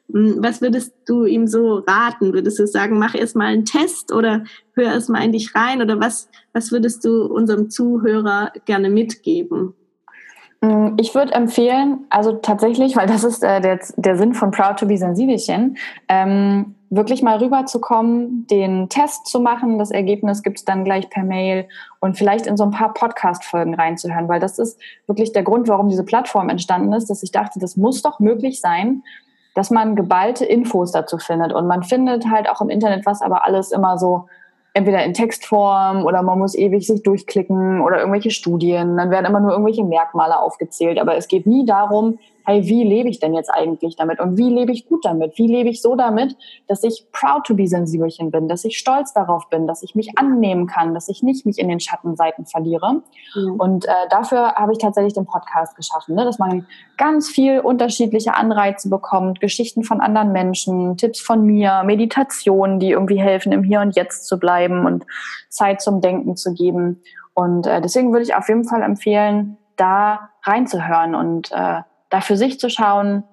was 0.07 0.62
würdest 0.62 0.93
du 1.07 1.25
ihm 1.25 1.47
so 1.47 1.83
raten? 1.88 2.33
Würdest 2.33 2.59
du 2.59 2.67
sagen, 2.67 3.00
mach 3.00 3.15
erst 3.15 3.35
mal 3.35 3.47
einen 3.47 3.65
Test 3.65 4.13
oder 4.13 4.43
hör 4.74 4.93
erst 4.93 5.09
mal 5.09 5.24
in 5.24 5.31
dich 5.31 5.55
rein? 5.55 5.81
Oder 5.81 6.00
was, 6.00 6.29
was 6.53 6.71
würdest 6.71 7.03
du 7.05 7.25
unserem 7.25 7.69
Zuhörer 7.69 8.51
gerne 8.65 8.89
mitgeben? 8.89 9.74
Hm, 10.61 10.96
ich 11.00 11.13
würde 11.15 11.33
empfehlen, 11.33 12.05
also 12.09 12.33
tatsächlich, 12.33 12.96
weil 12.96 13.07
das 13.07 13.24
ist 13.24 13.44
äh, 13.44 13.61
der, 13.61 13.79
der 13.98 14.15
Sinn 14.15 14.33
von 14.33 14.51
Proud 14.51 14.77
to 14.79 14.85
be 14.85 14.98
Sensibelchen, 14.98 15.77
ähm, 16.07 16.75
wirklich 16.89 17.22
mal 17.22 17.37
rüberzukommen, 17.37 18.48
den 18.48 18.89
Test 18.89 19.27
zu 19.27 19.39
machen. 19.39 19.79
Das 19.79 19.91
Ergebnis 19.91 20.44
gibt 20.44 20.59
es 20.59 20.65
dann 20.65 20.85
gleich 20.85 21.09
per 21.09 21.24
Mail 21.24 21.68
und 22.00 22.18
vielleicht 22.18 22.48
in 22.48 22.57
so 22.57 22.63
ein 22.63 22.72
paar 22.72 22.94
Podcast-Folgen 22.94 23.74
reinzuhören, 23.74 24.29
weil 24.29 24.39
das 24.39 24.59
ist 24.59 24.79
wirklich 25.07 25.33
der 25.33 25.44
Grund, 25.44 25.68
warum 25.68 25.89
diese 25.89 26.05
Plattform 26.05 26.50
entstanden 26.50 26.94
ist, 26.94 27.09
dass 27.09 27.24
ich 27.24 27.31
dachte, 27.31 27.59
das 27.59 27.75
muss 27.75 28.01
doch 28.01 28.20
möglich 28.20 28.61
sein, 28.61 29.03
dass 29.55 29.72
man 29.72 29.96
geballte 29.96 30.46
Infos 30.46 30.91
dazu 30.91 31.18
findet. 31.18 31.53
Und 31.53 31.65
man 31.65 31.81
findet 31.81 32.29
halt 32.29 32.48
auch 32.48 32.61
im 32.61 32.70
Internet 32.70 33.05
was, 33.05 33.22
aber 33.22 33.46
alles 33.46 33.72
immer 33.72 33.98
so 33.98 34.27
entweder 34.74 35.03
in 35.03 35.13
Textform 35.13 36.05
oder 36.05 36.22
man 36.22 36.37
muss 36.37 36.53
ewig 36.53 36.85
sich 36.85 37.01
durchklicken 37.01 37.81
oder 37.81 38.00
irgendwelche 38.00 38.31
Studien. 38.31 38.98
Dann 38.98 39.09
werden 39.09 39.25
immer 39.25 39.39
nur 39.39 39.51
irgendwelche 39.51 39.85
Merkmale 39.85 40.37
aufgezählt. 40.37 41.00
Aber 41.00 41.15
es 41.15 41.29
geht 41.29 41.48
nie 41.48 41.65
darum, 41.65 42.20
hey, 42.46 42.66
wie 42.68 42.84
lebe 42.84 43.10
ich 43.10 43.20
denn 43.20 43.34
jetzt 43.34 43.50
eigentlich 43.50 43.96
damit 43.96 44.20
und 44.20 44.38
wie 44.38 44.50
lebe 44.50 44.72
ich 44.72 44.88
gut 44.88 45.03
damit? 45.03 45.38
Wie 45.38 45.48
lebe 45.48 45.70
ich 45.70 45.81
so 45.81 45.96
damit, 45.96 46.36
dass 46.68 46.84
ich 46.84 47.08
proud 47.12 47.46
to 47.46 47.55
be 47.55 47.68
Sensibelchen 47.68 48.31
bin, 48.31 48.48
dass 48.48 48.66
ich 48.66 48.77
stolz 48.77 49.14
darauf 49.14 49.50
bin, 49.50 49.68
dass 49.68 49.84
ich 49.84 49.96
mich 49.96 50.18
annehmen 50.18 50.68
kann, 50.68 50.94
dass 50.94 51.10
ich 51.10 51.24
nicht 51.24 51.46
mich 51.46 51.60
in 51.60 51.68
den 51.68 51.79
Schattenseiten 51.79 52.46
verliere. 52.46 53.01
Mhm. 53.36 53.55
Und 53.60 53.86
äh, 53.86 53.92
dafür 54.10 54.53
habe 54.55 54.72
ich 54.72 54.77
tatsächlich 54.77 55.14
den 55.14 55.25
Podcast 55.25 55.75
geschaffen, 55.75 56.16
ne? 56.16 56.24
dass 56.24 56.40
man 56.40 56.68
ganz 56.98 57.29
viel 57.29 57.60
unterschiedliche 57.60 58.36
Anreize 58.36 58.90
bekommt, 58.90 59.40
Geschichten 59.40 59.84
von 59.84 60.01
anderen 60.01 60.31
Menschen, 60.31 60.98
Tipps 60.98 61.20
von 61.20 61.44
mir, 61.44 61.84
Meditationen, 61.84 62.79
die 62.79 62.92
irgendwie 62.92 63.20
helfen, 63.20 63.51
im 63.51 63.64
Hier 63.64 63.81
und 63.81 63.96
Jetzt 63.96 64.27
zu 64.27 64.40
bleiben 64.40 64.86
und 64.86 65.05
Zeit 65.50 65.81
zum 65.81 66.01
Denken 66.01 66.36
zu 66.36 66.53
geben. 66.53 67.01
Und 67.34 67.68
äh, 67.68 67.81
deswegen 67.81 68.12
würde 68.12 68.24
ich 68.24 68.36
auf 68.36 68.48
jeden 68.48 68.66
Fall 68.66 68.81
empfehlen, 68.81 69.58
da 69.75 70.29
reinzuhören 70.44 71.16
und 71.16 71.51
äh, 71.51 71.81
da 72.09 72.22
für 72.22 72.37
sich 72.37 72.59
zu 72.59 72.70
schauen, 72.70 73.24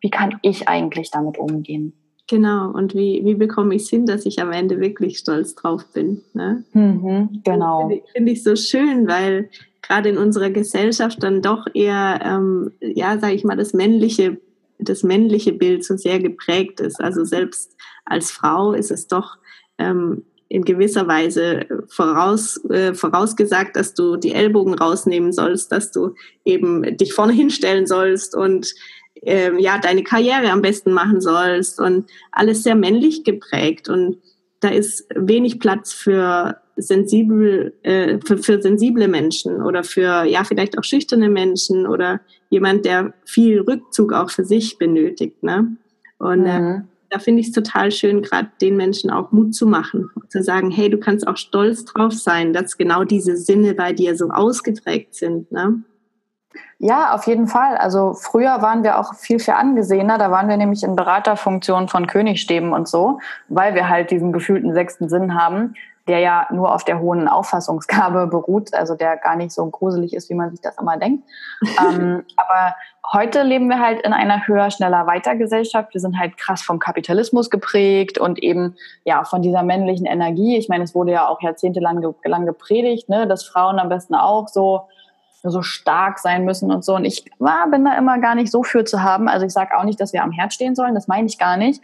wie 0.00 0.10
kann 0.10 0.38
ich 0.42 0.68
eigentlich 0.68 1.10
damit 1.10 1.38
umgehen. 1.38 1.92
Genau, 2.28 2.70
und 2.70 2.94
wie, 2.94 3.22
wie 3.24 3.34
bekomme 3.34 3.74
ich 3.74 3.82
es 3.82 3.90
hin, 3.90 4.06
dass 4.06 4.24
ich 4.24 4.40
am 4.40 4.52
Ende 4.52 4.78
wirklich 4.78 5.18
stolz 5.18 5.56
drauf 5.56 5.84
bin. 5.92 6.22
Ne? 6.32 6.64
Mhm, 6.72 7.40
genau. 7.42 7.88
Finde 7.88 8.04
find 8.12 8.28
ich 8.28 8.44
so 8.44 8.54
schön, 8.54 9.08
weil 9.08 9.50
gerade 9.82 10.10
in 10.10 10.16
unserer 10.16 10.50
Gesellschaft 10.50 11.22
dann 11.24 11.42
doch 11.42 11.66
eher, 11.74 12.20
ähm, 12.22 12.70
ja, 12.80 13.18
sage 13.18 13.34
ich 13.34 13.42
mal, 13.42 13.56
das 13.56 13.72
männliche, 13.72 14.40
das 14.78 15.02
männliche 15.02 15.52
Bild 15.52 15.84
so 15.84 15.96
sehr 15.96 16.20
geprägt 16.20 16.78
ist. 16.78 17.00
Also 17.00 17.24
selbst 17.24 17.76
als 18.04 18.30
Frau 18.30 18.74
ist 18.74 18.92
es 18.92 19.08
doch 19.08 19.38
ähm, 19.78 20.22
in 20.50 20.64
gewisser 20.64 21.06
Weise 21.06 21.64
voraus, 21.86 22.62
äh, 22.70 22.92
vorausgesagt, 22.92 23.76
dass 23.76 23.94
du 23.94 24.16
die 24.16 24.32
Ellbogen 24.32 24.74
rausnehmen 24.74 25.32
sollst, 25.32 25.70
dass 25.70 25.92
du 25.92 26.16
eben 26.44 26.96
dich 26.96 27.14
vorne 27.14 27.32
hinstellen 27.42 27.86
sollst 27.86 28.34
und 28.34 28.74
äh, 29.22 29.52
ja, 29.60 29.78
deine 29.78 30.02
Karriere 30.02 30.50
am 30.50 30.60
besten 30.60 30.92
machen 30.92 31.20
sollst 31.20 31.80
und 31.80 32.10
alles 32.32 32.64
sehr 32.64 32.74
männlich 32.74 33.22
geprägt 33.22 33.88
und 33.88 34.18
da 34.58 34.70
ist 34.70 35.06
wenig 35.14 35.60
Platz 35.60 35.92
für 35.92 36.56
sensibel, 36.76 37.72
äh, 37.82 38.18
für, 38.24 38.36
für 38.36 38.60
sensible 38.60 39.06
Menschen 39.06 39.62
oder 39.62 39.84
für 39.84 40.24
ja 40.24 40.42
vielleicht 40.42 40.76
auch 40.76 40.84
schüchterne 40.84 41.28
Menschen 41.30 41.86
oder 41.86 42.20
jemand, 42.48 42.84
der 42.84 43.14
viel 43.24 43.60
Rückzug 43.60 44.12
auch 44.12 44.30
für 44.30 44.44
sich 44.44 44.78
benötigt. 44.78 45.44
Ne? 45.44 45.76
Und 46.18 46.44
äh, 46.44 46.60
mhm 46.60 46.89
da 47.10 47.18
finde 47.18 47.40
ich 47.40 47.48
es 47.48 47.52
total 47.52 47.90
schön, 47.90 48.22
gerade 48.22 48.48
den 48.60 48.76
Menschen 48.76 49.10
auch 49.10 49.32
Mut 49.32 49.54
zu 49.54 49.66
machen, 49.66 50.10
zu 50.28 50.42
sagen, 50.42 50.70
hey, 50.70 50.88
du 50.88 50.98
kannst 50.98 51.26
auch 51.26 51.36
stolz 51.36 51.84
drauf 51.84 52.12
sein, 52.12 52.52
dass 52.52 52.78
genau 52.78 53.04
diese 53.04 53.36
Sinne 53.36 53.74
bei 53.74 53.92
dir 53.92 54.16
so 54.16 54.30
ausgeprägt 54.30 55.14
sind. 55.14 55.50
Ne? 55.50 55.82
Ja, 56.78 57.14
auf 57.14 57.26
jeden 57.26 57.46
Fall. 57.46 57.76
Also 57.76 58.14
früher 58.14 58.62
waren 58.62 58.84
wir 58.84 58.98
auch 58.98 59.14
viel, 59.14 59.38
viel 59.38 59.54
angesehener. 59.54 60.18
Da 60.18 60.30
waren 60.30 60.48
wir 60.48 60.56
nämlich 60.56 60.82
in 60.82 60.96
Beraterfunktionen 60.96 61.88
von 61.88 62.06
Königstäben 62.06 62.72
und 62.72 62.88
so, 62.88 63.18
weil 63.48 63.74
wir 63.74 63.88
halt 63.88 64.10
diesen 64.10 64.32
gefühlten 64.32 64.72
sechsten 64.72 65.08
Sinn 65.08 65.34
haben 65.34 65.74
der 66.10 66.18
ja 66.18 66.48
nur 66.50 66.74
auf 66.74 66.82
der 66.82 66.98
hohen 66.98 67.28
Auffassungsgabe 67.28 68.26
beruht, 68.26 68.74
also 68.74 68.96
der 68.96 69.16
gar 69.16 69.36
nicht 69.36 69.52
so 69.52 69.64
gruselig 69.64 70.12
ist, 70.12 70.28
wie 70.28 70.34
man 70.34 70.50
sich 70.50 70.60
das 70.60 70.76
immer 70.76 70.96
denkt. 70.96 71.22
ähm, 71.62 72.24
aber 72.36 72.74
heute 73.12 73.44
leben 73.44 73.68
wir 73.68 73.78
halt 73.78 74.02
in 74.02 74.12
einer 74.12 74.44
höher, 74.44 74.72
schneller, 74.72 75.06
weiter 75.06 75.36
Gesellschaft. 75.36 75.94
Wir 75.94 76.00
sind 76.00 76.18
halt 76.18 76.36
krass 76.36 76.62
vom 76.62 76.80
Kapitalismus 76.80 77.48
geprägt 77.48 78.18
und 78.18 78.42
eben 78.42 78.74
ja 79.04 79.22
von 79.22 79.40
dieser 79.40 79.62
männlichen 79.62 80.04
Energie. 80.04 80.56
Ich 80.56 80.68
meine, 80.68 80.82
es 80.82 80.96
wurde 80.96 81.12
ja 81.12 81.28
auch 81.28 81.40
jahrzehntelang 81.42 82.02
lang 82.24 82.44
gepredigt, 82.44 83.08
ne, 83.08 83.28
dass 83.28 83.44
Frauen 83.44 83.78
am 83.78 83.88
besten 83.88 84.16
auch 84.16 84.48
so 84.48 84.88
so 85.42 85.62
stark 85.62 86.18
sein 86.18 86.44
müssen 86.44 86.70
und 86.70 86.84
so. 86.84 86.96
Und 86.96 87.06
ich 87.06 87.24
war, 87.38 87.70
bin 87.70 87.84
da 87.84 87.96
immer 87.96 88.18
gar 88.18 88.34
nicht 88.34 88.50
so 88.50 88.62
für 88.62 88.84
zu 88.84 89.02
haben. 89.02 89.26
Also 89.26 89.46
ich 89.46 89.52
sage 89.52 89.78
auch 89.78 89.84
nicht, 89.84 89.98
dass 89.98 90.12
wir 90.12 90.22
am 90.22 90.32
Herd 90.32 90.52
stehen 90.52 90.74
sollen, 90.74 90.94
das 90.94 91.08
meine 91.08 91.28
ich 91.28 91.38
gar 91.38 91.56
nicht. 91.56 91.80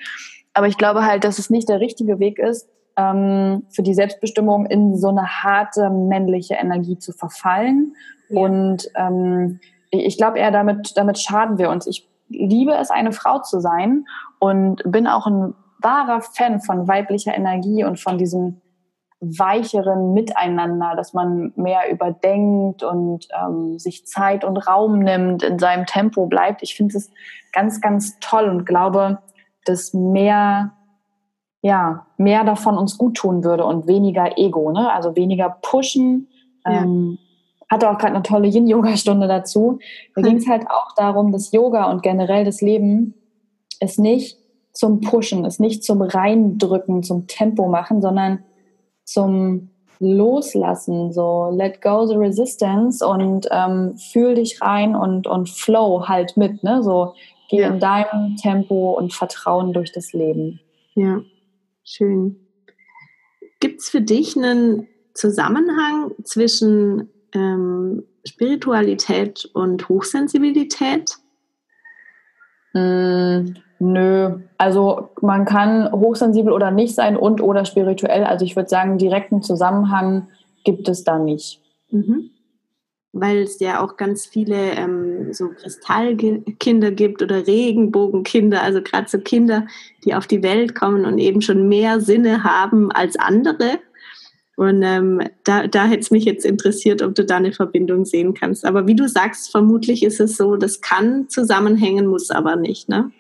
Aber 0.53 0.67
ich 0.67 0.77
glaube 0.77 1.07
halt, 1.07 1.25
dass 1.25 1.39
es 1.39 1.49
nicht 1.49 1.69
der 1.71 1.81
richtige 1.81 2.19
Weg 2.19 2.39
ist, 2.39 2.69
ähm, 2.97 3.65
für 3.71 3.83
die 3.83 3.95
Selbstbestimmung 3.95 4.67
in 4.67 4.97
so 4.97 5.09
eine 5.09 5.27
harte 5.43 5.91
männliche 5.91 6.55
Energie 6.55 6.99
zu 6.99 7.13
verfallen. 7.13 7.95
Ja. 8.29 8.41
Und 8.41 8.89
ähm, 8.97 9.61
ich 9.91 10.17
glaube 10.17 10.39
eher, 10.39 10.51
damit, 10.51 10.97
damit 10.97 11.19
schaden 11.19 11.59
wir 11.59 11.71
uns. 11.71 11.87
Ich 11.87 12.09
liebe 12.29 12.75
es, 12.75 12.91
eine 12.91 13.13
Frau 13.13 13.41
zu 13.41 13.61
sein 13.61 14.07
und 14.39 14.83
bin 14.85 15.07
auch 15.07 15.27
ein 15.27 15.55
wahrer 15.81 16.21
Fan 16.21 16.61
von 16.61 16.89
weiblicher 16.89 17.37
Energie 17.37 17.85
und 17.85 18.01
von 18.01 18.19
diesem 18.19 18.61
weicheren 19.21 20.13
Miteinander, 20.13 20.95
dass 20.95 21.15
man 21.15 21.53
mehr 21.57 21.91
überdenkt 21.91 22.83
und 22.83 23.29
ähm, 23.35 23.79
sich 23.79 24.07
Zeit 24.07 24.45
und 24.45 24.59
Raum 24.59 24.99
nimmt, 24.99 25.43
in 25.43 25.59
seinem 25.59 25.87
Tempo 25.87 26.27
bleibt. 26.27 26.63
Ich 26.63 26.75
finde 26.75 26.99
es 26.99 27.11
ganz, 27.53 27.81
ganz 27.81 28.19
toll 28.21 28.49
und 28.49 28.67
glaube, 28.67 29.19
dass 29.65 29.95
mehr, 29.95 30.73
ja, 31.67 32.07
mehr 32.17 32.45
davon 32.45 32.79
uns 32.79 32.97
gut 32.97 33.17
tun 33.17 33.43
würde 33.43 33.65
und 33.65 33.89
weniger 33.89 34.39
Ego, 34.39 34.71
ne? 34.71 34.93
also 34.93 35.17
weniger 35.17 35.57
pushen. 35.63 36.29
Ja. 36.65 36.83
Ähm, 36.83 37.19
hatte 37.69 37.91
auch 37.91 37.99
gerade 37.99 38.15
eine 38.15 38.23
tolle 38.23 38.47
Yin-Yoga-Stunde 38.47 39.27
dazu. 39.27 39.81
Da 40.15 40.23
ging 40.23 40.37
es 40.37 40.47
halt 40.47 40.71
auch 40.71 40.95
darum, 40.95 41.33
dass 41.33 41.51
Yoga 41.51 41.91
und 41.91 42.05
generell 42.05 42.45
das 42.45 42.61
Leben 42.61 43.15
ist 43.81 43.99
nicht 43.99 44.39
zum 44.73 45.01
Pushen, 45.01 45.45
ist 45.45 45.59
nicht 45.59 45.83
zum 45.83 46.03
Reindrücken, 46.03 47.03
zum 47.03 47.27
Tempo 47.27 47.67
machen, 47.67 48.01
sondern 48.01 48.45
zum 49.03 49.71
Loslassen, 49.99 51.13
so 51.13 51.51
let 51.53 51.83
go 51.83 52.07
the 52.07 52.15
resistance 52.15 53.05
und 53.05 53.49
ähm, 53.51 53.97
fühl 54.13 54.37
dich 54.37 54.63
rein 54.63 54.95
und, 54.95 55.27
und 55.27 55.51
flow 55.51 56.07
halt 56.07 56.37
mit, 56.37 56.63
ne? 56.63 56.85
So 56.85 57.15
geh 57.51 57.63
ja. 57.63 57.69
in 57.69 57.81
deinem 57.81 58.37
Tempo 58.37 58.93
und 58.93 59.13
Vertrauen 59.13 59.73
durch 59.73 59.91
das 59.91 60.13
Leben. 60.13 60.61
Ja, 60.95 61.23
schön. 61.87 62.37
Gibt 63.61 63.81
es 63.81 63.89
für 63.89 64.03
dich 64.03 64.37
einen 64.37 64.87
Zusammenhang 65.15 66.13
zwischen 66.25 67.09
ähm, 67.33 68.05
Spiritualität 68.27 69.49
und 69.55 69.89
Hochsensibilität? 69.89 71.17
Mm, 72.75 73.55
nö, 73.79 74.41
also 74.59 75.09
man 75.23 75.47
kann 75.47 75.91
hochsensibel 75.91 76.53
oder 76.53 76.71
nicht 76.71 76.95
sein 76.95 77.17
und 77.17 77.41
oder 77.41 77.65
spirituell. 77.65 78.25
Also 78.25 78.45
ich 78.45 78.57
würde 78.57 78.69
sagen, 78.69 78.99
direkten 78.99 79.43
Zusammenhang 79.43 80.29
gibt 80.65 80.89
es 80.89 81.05
da 81.05 81.19
nicht. 81.19 81.63
Mhm. 81.91 82.31
Weil 83.19 83.39
es 83.39 83.61
ja 83.61 83.83
auch 83.83 83.97
ganz 83.97 84.27
viele 84.27 84.73
ähm, 84.73 85.33
so 85.33 85.49
Kristallkinder 85.49 86.91
gibt 86.91 87.23
oder 87.23 87.47
Regenbogenkinder, 87.47 88.63
also 88.63 88.83
gerade 88.83 89.09
so 89.09 89.19
Kinder, 89.19 89.67
die 90.05 90.15
auf 90.15 90.27
die 90.27 90.43
Welt 90.43 90.75
kommen 90.75 91.05
und 91.05 91.19
eben 91.19 91.41
schon 91.41 91.69
mehr 91.69 92.01
Sinne 92.01 92.45
haben 92.45 92.93
als 92.93 93.17
andere. 93.17 93.79
Und 94.57 94.83
ähm, 94.83 95.23
da, 95.45 95.67
da 95.67 95.85
hätte 95.85 96.01
es 96.01 96.11
mich 96.11 96.25
jetzt 96.25 96.45
interessiert, 96.45 97.03
ob 97.03 97.15
du 97.15 97.25
da 97.25 97.37
eine 97.37 97.53
Verbindung 97.53 98.05
sehen 98.05 98.35
kannst. 98.35 98.65
Aber 98.65 98.87
wie 98.87 98.95
du 98.95 99.07
sagst, 99.07 99.51
vermutlich 99.51 100.03
ist 100.03 100.19
es 100.19 100.37
so, 100.37 100.57
das 100.57 100.81
kann 100.81 101.29
zusammenhängen, 101.29 102.07
muss 102.07 102.31
aber 102.31 102.57
nicht, 102.57 102.89
ne? 102.89 103.13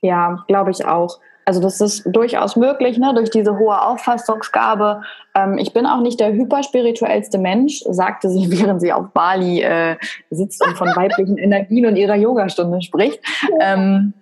Ja, 0.00 0.44
glaube 0.48 0.70
ich 0.70 0.86
auch. 0.86 1.20
Also 1.48 1.62
das 1.62 1.80
ist 1.80 2.02
durchaus 2.04 2.56
möglich, 2.56 2.98
ne, 2.98 3.14
durch 3.14 3.30
diese 3.30 3.58
hohe 3.58 3.80
Auffassungsgabe. 3.80 5.00
Ähm, 5.34 5.56
ich 5.56 5.72
bin 5.72 5.86
auch 5.86 6.02
nicht 6.02 6.20
der 6.20 6.34
hyperspirituellste 6.34 7.38
Mensch, 7.38 7.82
sagte 7.88 8.28
sie, 8.28 8.50
während 8.60 8.82
sie 8.82 8.92
auf 8.92 9.06
Bali 9.14 9.62
äh, 9.62 9.96
sitzt 10.28 10.62
und 10.62 10.76
von 10.76 10.88
weiblichen 10.88 11.38
Energien 11.38 11.86
und 11.86 11.96
ihrer 11.96 12.16
Yogastunde 12.16 12.82
spricht. 12.82 13.20
Ähm, 13.62 14.12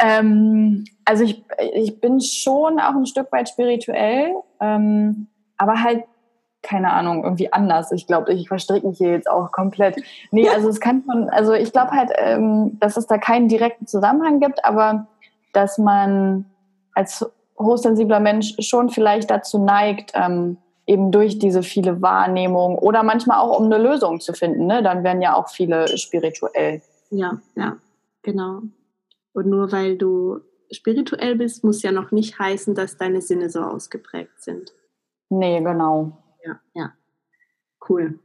ähm, 0.00 0.84
also 1.06 1.24
ich, 1.24 1.42
ich 1.72 1.98
bin 1.98 2.20
schon 2.20 2.78
auch 2.78 2.94
ein 2.94 3.06
Stück 3.06 3.32
weit 3.32 3.48
spirituell. 3.48 4.34
Ähm, 4.60 5.28
aber 5.56 5.82
halt 5.82 6.04
keine 6.60 6.92
Ahnung, 6.92 7.24
irgendwie 7.24 7.52
anders. 7.52 7.90
Ich 7.90 8.06
glaube, 8.06 8.34
ich 8.34 8.48
verstricke 8.48 8.86
mich 8.86 8.98
hier 8.98 9.12
jetzt 9.12 9.28
auch 9.28 9.50
komplett. 9.50 9.96
Nee, 10.30 10.48
also 10.48 10.68
es 10.68 10.78
kann 10.78 11.02
von, 11.04 11.28
also 11.30 11.54
ich 11.54 11.72
glaube 11.72 11.90
halt, 11.90 12.10
ähm, 12.18 12.78
dass 12.78 12.98
es 12.98 13.06
da 13.06 13.16
keinen 13.16 13.48
direkten 13.48 13.86
Zusammenhang 13.86 14.38
gibt, 14.40 14.64
aber 14.64 15.08
dass 15.52 15.78
man 15.78 16.46
als 16.94 17.24
hochsensibler 17.58 18.20
Mensch 18.20 18.54
schon 18.60 18.88
vielleicht 18.88 19.30
dazu 19.30 19.58
neigt, 19.64 20.12
ähm, 20.14 20.58
eben 20.86 21.12
durch 21.12 21.38
diese 21.38 21.62
viele 21.62 22.02
Wahrnehmung 22.02 22.78
oder 22.78 23.02
manchmal 23.02 23.38
auch 23.38 23.58
um 23.58 23.66
eine 23.66 23.78
Lösung 23.78 24.20
zu 24.20 24.32
finden. 24.32 24.66
Ne? 24.66 24.82
Dann 24.82 25.04
werden 25.04 25.22
ja 25.22 25.34
auch 25.34 25.48
viele 25.48 25.86
spirituell. 25.96 26.82
Ja, 27.10 27.38
ja, 27.54 27.76
genau. 28.22 28.62
Und 29.32 29.46
nur 29.46 29.70
weil 29.72 29.96
du 29.96 30.40
spirituell 30.70 31.36
bist, 31.36 31.64
muss 31.64 31.82
ja 31.82 31.92
noch 31.92 32.10
nicht 32.10 32.38
heißen, 32.38 32.74
dass 32.74 32.96
deine 32.96 33.20
Sinne 33.20 33.50
so 33.50 33.60
ausgeprägt 33.60 34.42
sind. 34.42 34.72
Nee, 35.28 35.60
genau. 35.60 36.18
Ja, 36.44 36.60
ja. 36.74 36.92
Cool. 37.88 38.18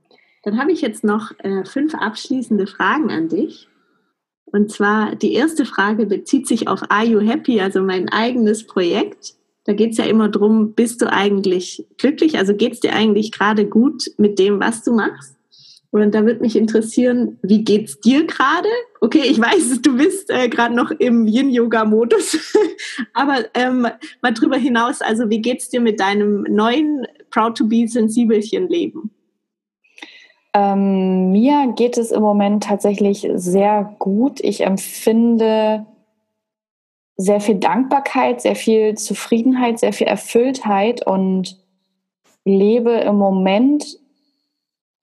Dann 0.43 0.59
habe 0.59 0.71
ich 0.71 0.81
jetzt 0.81 1.03
noch 1.03 1.31
äh, 1.39 1.65
fünf 1.65 1.93
abschließende 1.95 2.67
Fragen 2.67 3.11
an 3.11 3.27
dich. 3.27 3.69
Und 4.51 4.71
zwar 4.71 5.15
die 5.15 5.33
erste 5.33 5.65
Frage 5.65 6.05
bezieht 6.05 6.47
sich 6.47 6.67
auf 6.67 6.81
Are 6.89 7.05
You 7.05 7.19
Happy, 7.19 7.59
also 7.59 7.81
mein 7.81 8.09
eigenes 8.09 8.65
Projekt. 8.65 9.35
Da 9.65 9.73
geht 9.73 9.91
es 9.91 9.97
ja 9.97 10.05
immer 10.05 10.29
darum, 10.29 10.73
bist 10.73 11.01
du 11.01 11.11
eigentlich 11.11 11.85
glücklich? 11.97 12.37
Also 12.37 12.55
geht 12.55 12.73
es 12.73 12.79
dir 12.79 12.93
eigentlich 12.93 13.33
gerade 13.33 13.65
gut 13.65 14.09
mit 14.17 14.39
dem, 14.39 14.61
was 14.61 14.83
du 14.83 14.93
machst? 14.93 15.35
Und 15.91 16.13
da 16.13 16.25
würde 16.25 16.41
mich 16.41 16.55
interessieren, 16.55 17.39
wie 17.41 17.63
geht's 17.63 17.99
dir 17.99 18.25
gerade? 18.25 18.67
Okay, 19.01 19.23
ich 19.25 19.39
weiß, 19.39 19.81
du 19.81 19.97
bist 19.97 20.29
äh, 20.29 20.47
gerade 20.47 20.75
noch 20.75 20.91
im 20.91 21.27
Yin-Yoga-Modus, 21.27 22.55
aber 23.13 23.45
ähm, 23.53 23.87
mal 24.21 24.33
drüber 24.33 24.57
hinaus, 24.57 25.01
also 25.01 25.29
wie 25.29 25.41
geht's 25.41 25.69
dir 25.69 25.81
mit 25.81 25.99
deinem 25.99 26.43
neuen 26.49 27.05
Proud-to-be-Sensibelchen-Leben? 27.31 29.11
Ähm, 30.57 31.31
mir 31.31 31.71
geht 31.75 31.99
es 31.99 32.09
im 32.09 32.23
Moment 32.23 32.63
tatsächlich 32.63 33.27
sehr 33.35 33.93
gut. 33.99 34.39
Ich 34.39 34.61
empfinde 34.61 35.85
sehr 37.15 37.41
viel 37.41 37.55
Dankbarkeit, 37.55 38.41
sehr 38.41 38.55
viel 38.55 38.95
Zufriedenheit, 38.95 39.77
sehr 39.77 39.93
viel 39.93 40.07
Erfülltheit 40.07 41.05
und 41.05 41.59
lebe 42.43 42.91
im 42.91 43.17
Moment 43.17 43.99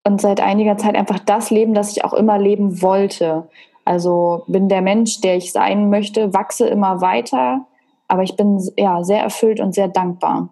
und 0.03 0.21
seit 0.21 0.41
einiger 0.41 0.77
Zeit 0.77 0.97
einfach 0.97 1.21
das 1.21 1.51
Leben, 1.51 1.73
das 1.73 1.93
ich 1.93 2.05
auch 2.05 2.15
immer 2.15 2.37
leben 2.37 2.83
wollte. 2.83 3.49
Also 3.85 4.43
bin 4.49 4.69
der 4.69 4.83
Mensch, 4.83 5.21
der 5.21 5.37
ich 5.37 5.53
sein 5.53 5.89
möchte, 5.89 6.35
wachse 6.35 6.67
immer 6.67 7.01
weiter, 7.01 7.65
aber 8.09 8.25
ich 8.25 8.35
bin 8.37 8.61
ja 8.77 9.05
sehr 9.05 9.21
erfüllt 9.21 9.61
und 9.61 9.73
sehr 9.73 9.89
dankbar. 9.89 10.49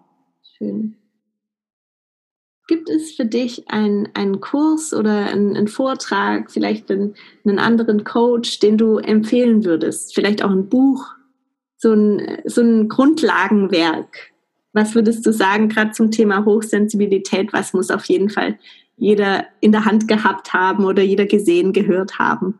Schön. 0.57 0.95
Gibt 2.67 2.89
es 2.89 3.11
für 3.11 3.25
dich 3.25 3.69
einen, 3.69 4.07
einen 4.13 4.39
Kurs 4.39 4.93
oder 4.93 5.25
einen, 5.25 5.57
einen 5.57 5.67
Vortrag, 5.67 6.49
vielleicht 6.49 6.89
einen, 6.89 7.15
einen, 7.45 7.59
anderen 7.59 8.05
Coach, 8.05 8.59
den 8.59 8.77
du 8.77 8.99
empfehlen 8.99 9.65
würdest? 9.65 10.15
Vielleicht 10.15 10.43
auch 10.43 10.51
ein 10.51 10.69
Buch, 10.69 11.05
so 11.77 11.93
ein, 11.93 12.41
so 12.45 12.61
ein 12.61 12.87
Grundlagenwerk. 12.87 14.31
Was 14.71 14.95
würdest 14.95 15.25
du 15.25 15.33
sagen, 15.33 15.67
gerade 15.67 15.91
zum 15.91 16.09
Thema 16.09 16.45
Hochsensibilität? 16.45 17.51
Was 17.51 17.73
muss 17.73 17.91
auf 17.91 18.05
jeden 18.05 18.29
Fall 18.29 18.57
jeder 18.95 19.45
in 19.59 19.73
der 19.73 19.83
Hand 19.83 20.07
gehabt 20.07 20.53
haben 20.53 20.85
oder 20.85 21.03
jeder 21.03 21.25
gesehen, 21.25 21.73
gehört 21.73 22.17
haben? 22.17 22.59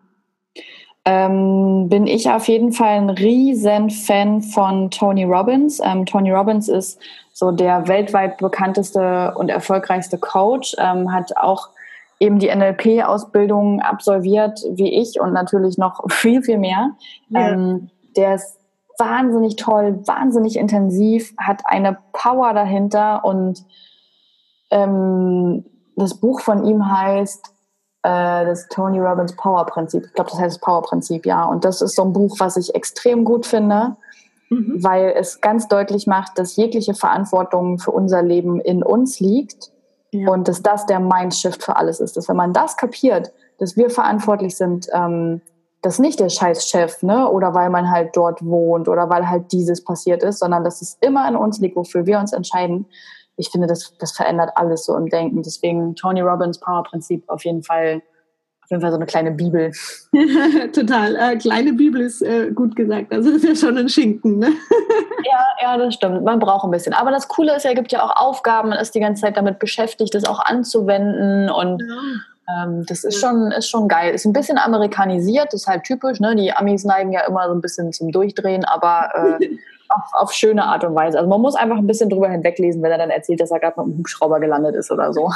Ähm, 1.06 1.89
bin 1.89 2.08
ich 2.08 2.30
auf 2.30 2.48
jeden 2.48 2.72
Fall 2.72 2.98
ein 2.98 3.10
riesen 3.10 3.89
Fan 3.89 4.42
von 4.42 4.89
Tony 4.89 5.26
Robbins. 5.26 5.82
Ähm, 5.84 6.06
Tony 6.06 6.32
Robbins 6.32 6.70
ist 6.70 7.00
so 7.44 7.52
der 7.52 7.90
weltweit 7.90 8.38
bekannteste 8.38 9.34
und 9.36 9.50
erfolgreichste 9.50 10.18
Coach, 10.18 10.78
ähm, 10.80 11.12
hat 11.12 11.36
auch 11.36 11.72
eben 12.18 12.40
die 12.40 12.48
NLP-Ausbildung 12.48 13.82
absolviert 13.82 14.62
wie 14.72 14.94
ich 14.94 15.20
und 15.20 15.34
natürlich 15.34 15.78
noch 15.78 16.06
viel, 16.10 16.42
viel 16.42 16.58
mehr. 16.58 16.92
Ja. 17.28 17.50
Ähm, 17.50 17.90
der 18.16 18.36
ist 18.36 18.58
wahnsinnig 18.98 19.58
toll, 19.58 20.00
wahnsinnig 20.06 20.56
intensiv, 20.56 21.34
hat 21.38 21.64
eine 21.66 21.98
Power 22.14 22.54
dahinter 22.54 23.26
und 23.26 23.66
ähm, 24.72 25.66
das 25.98 26.14
Buch 26.14 26.40
von 26.40 26.64
ihm 26.64 26.90
heißt 26.90 27.48
äh, 28.04 28.46
das 28.46 28.70
Tony 28.70 29.02
Robbins 29.02 29.36
Power 29.36 29.66
Prinzip. 29.66 30.06
Ich 30.06 30.14
glaube, 30.14 30.30
das 30.30 30.40
heißt 30.40 30.62
Power 30.62 30.84
Prinzip, 30.84 31.26
ja. 31.26 31.44
Und 31.44 31.66
das 31.66 31.82
ist 31.82 31.98
so 31.98 32.04
ein 32.04 32.14
Buch, 32.14 32.38
was 32.40 32.56
ich 32.56 32.74
extrem 32.74 33.26
gut 33.26 33.46
finde, 33.46 33.98
mhm. 34.54 34.84
weil 34.84 35.13
es 35.18 35.42
ganz 35.42 35.68
deutlich 35.68 36.08
macht, 36.08 36.38
dass 36.38 36.56
jegliche 36.56 36.94
Verantwortung 36.94 37.80
für 37.80 37.92
unser 37.92 38.22
Leben 38.22 38.60
in 38.60 38.84
uns 38.84 39.20
liegt 39.20 39.72
ja. 40.12 40.30
und 40.30 40.48
dass 40.48 40.62
das 40.62 40.86
der 40.86 41.00
Mindshift 41.00 41.63
für 41.63 41.76
alles 41.76 42.00
ist. 42.00 42.18
Dass 42.18 42.28
wenn 42.30 42.36
man 42.36 42.54
das 42.54 42.78
kapiert, 42.78 43.32
dass 43.60 43.78
wir 43.78 43.89
verantwortlich 43.89 44.56
sind, 44.56 44.88
ähm, 44.94 45.42
dass 45.82 46.00
nicht 46.00 46.20
der 46.20 46.30
scheiß 46.30 46.68
Chef, 46.68 47.04
ne, 47.04 47.30
oder 47.30 47.54
weil 47.54 47.70
man 47.70 47.92
halt 47.92 48.16
dort 48.16 48.44
wohnt 48.44 48.88
oder 48.88 49.10
weil 49.10 49.30
halt 49.30 49.52
dieses 49.52 49.84
passiert 49.84 50.24
ist, 50.24 50.39
sondern 50.39 50.63
dass 50.63 50.82
es 50.82 50.98
immer 51.02 51.28
in 51.28 51.36
uns 51.36 51.60
liegt, 51.60 51.76
wofür 51.76 52.06
wir 52.06 52.20
uns 52.20 52.32
entscheiden 52.32 52.86
ich 53.36 53.50
finde, 53.50 53.68
das, 53.68 53.96
das 53.98 54.12
verändert 54.12 54.52
alles 54.56 54.86
so 54.86 54.96
im 54.96 55.10
Denken. 55.10 55.42
Deswegen 55.42 55.96
Tony 55.96 56.22
Robbins 56.22 56.60
Power 56.60 56.84
Prinzip 56.84 57.24
auf 57.28 57.44
jeden 57.46 57.63
Fall, 57.63 58.02
jeden 58.74 58.82
Fall 58.82 58.92
so 58.92 58.98
eine 58.98 59.06
kleine 59.06 59.32
Bibel. 59.32 59.72
Total. 60.74 61.16
Äh, 61.16 61.38
kleine 61.38 61.74
Bibel 61.74 62.02
ist 62.02 62.22
äh, 62.22 62.52
gut 62.52 62.76
gesagt. 62.76 63.12
Also 63.12 63.32
ist 63.32 63.46
ja 63.46 63.56
schon 63.56 63.78
ein 63.78 63.88
Schinken. 63.88 64.40
Ne? 64.40 64.48
ja, 65.26 65.46
ja, 65.62 65.78
das 65.78 65.94
stimmt. 65.94 66.24
Man 66.24 66.40
braucht 66.40 66.66
ein 66.66 66.72
bisschen. 66.72 66.94
Aber 66.94 67.12
das 67.12 67.28
Coole 67.28 67.56
ist, 67.56 67.66
er 67.66 67.76
gibt 67.76 67.92
ja 67.92 68.04
auch 68.04 68.16
Aufgaben, 68.16 68.70
man 68.70 68.80
ist 68.80 68.94
die 68.94 69.00
ganze 69.00 69.22
Zeit 69.22 69.38
damit 69.38 69.60
beschäftigt, 69.60 70.14
das 70.14 70.26
auch 70.26 70.40
anzuwenden 70.44 71.50
und 71.50 71.82
ja. 71.82 71.96
Ähm, 72.50 72.86
das 72.88 73.04
ist 73.04 73.20
schon, 73.20 73.52
ist 73.52 73.70
schon 73.70 73.88
geil. 73.88 74.14
Ist 74.14 74.26
ein 74.26 74.34
bisschen 74.34 74.58
amerikanisiert, 74.58 75.54
ist 75.54 75.68
halt 75.68 75.84
typisch. 75.84 76.20
Ne? 76.20 76.36
Die 76.36 76.52
Amis 76.52 76.84
neigen 76.84 77.14
ja 77.14 77.22
immer 77.22 77.48
so 77.48 77.54
ein 77.54 77.62
bisschen 77.62 77.94
zum 77.94 78.12
Durchdrehen, 78.12 78.66
aber 78.66 79.38
äh, 79.40 79.58
auf, 79.90 80.14
auf 80.14 80.34
schöne 80.34 80.66
Art 80.66 80.84
und 80.84 80.96
Weise. 80.96 81.18
Also 81.18 81.30
man 81.30 81.42
muss 81.42 81.56
einfach 81.56 81.78
ein 81.78 81.88
bisschen 81.88 82.10
drüber 82.10 82.30
hinweglesen, 82.30 82.82
wenn 82.82 82.92
er 82.92 82.98
dann 82.98 83.10
erzählt, 83.10 83.40
dass 83.40 83.52
er 83.52 83.60
gerade 83.60 83.80
mit 83.80 83.88
einem 83.88 83.98
Hubschrauber 84.00 84.40
gelandet 84.40 84.76
ist 84.76 84.92
oder 84.92 85.14
so. 85.14 85.32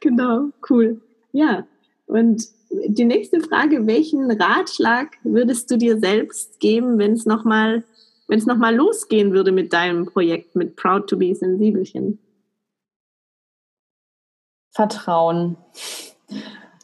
genau, 0.00 0.46
cool. 0.70 1.00
Ja, 1.36 1.66
und 2.06 2.46
die 2.70 3.04
nächste 3.04 3.40
Frage, 3.40 3.86
welchen 3.86 4.30
Ratschlag 4.30 5.18
würdest 5.22 5.70
du 5.70 5.76
dir 5.76 5.98
selbst 5.98 6.60
geben, 6.60 6.98
wenn 6.98 7.12
es 7.12 7.26
nochmal 7.26 7.84
wenn 8.26 8.38
es 8.38 8.46
nochmal 8.46 8.74
losgehen 8.74 9.32
würde 9.32 9.52
mit 9.52 9.72
deinem 9.72 10.06
Projekt, 10.06 10.56
mit 10.56 10.76
Proud 10.76 11.08
to 11.08 11.16
be 11.18 11.34
Sensibelchen? 11.34 12.18
Vertrauen. 14.72 15.58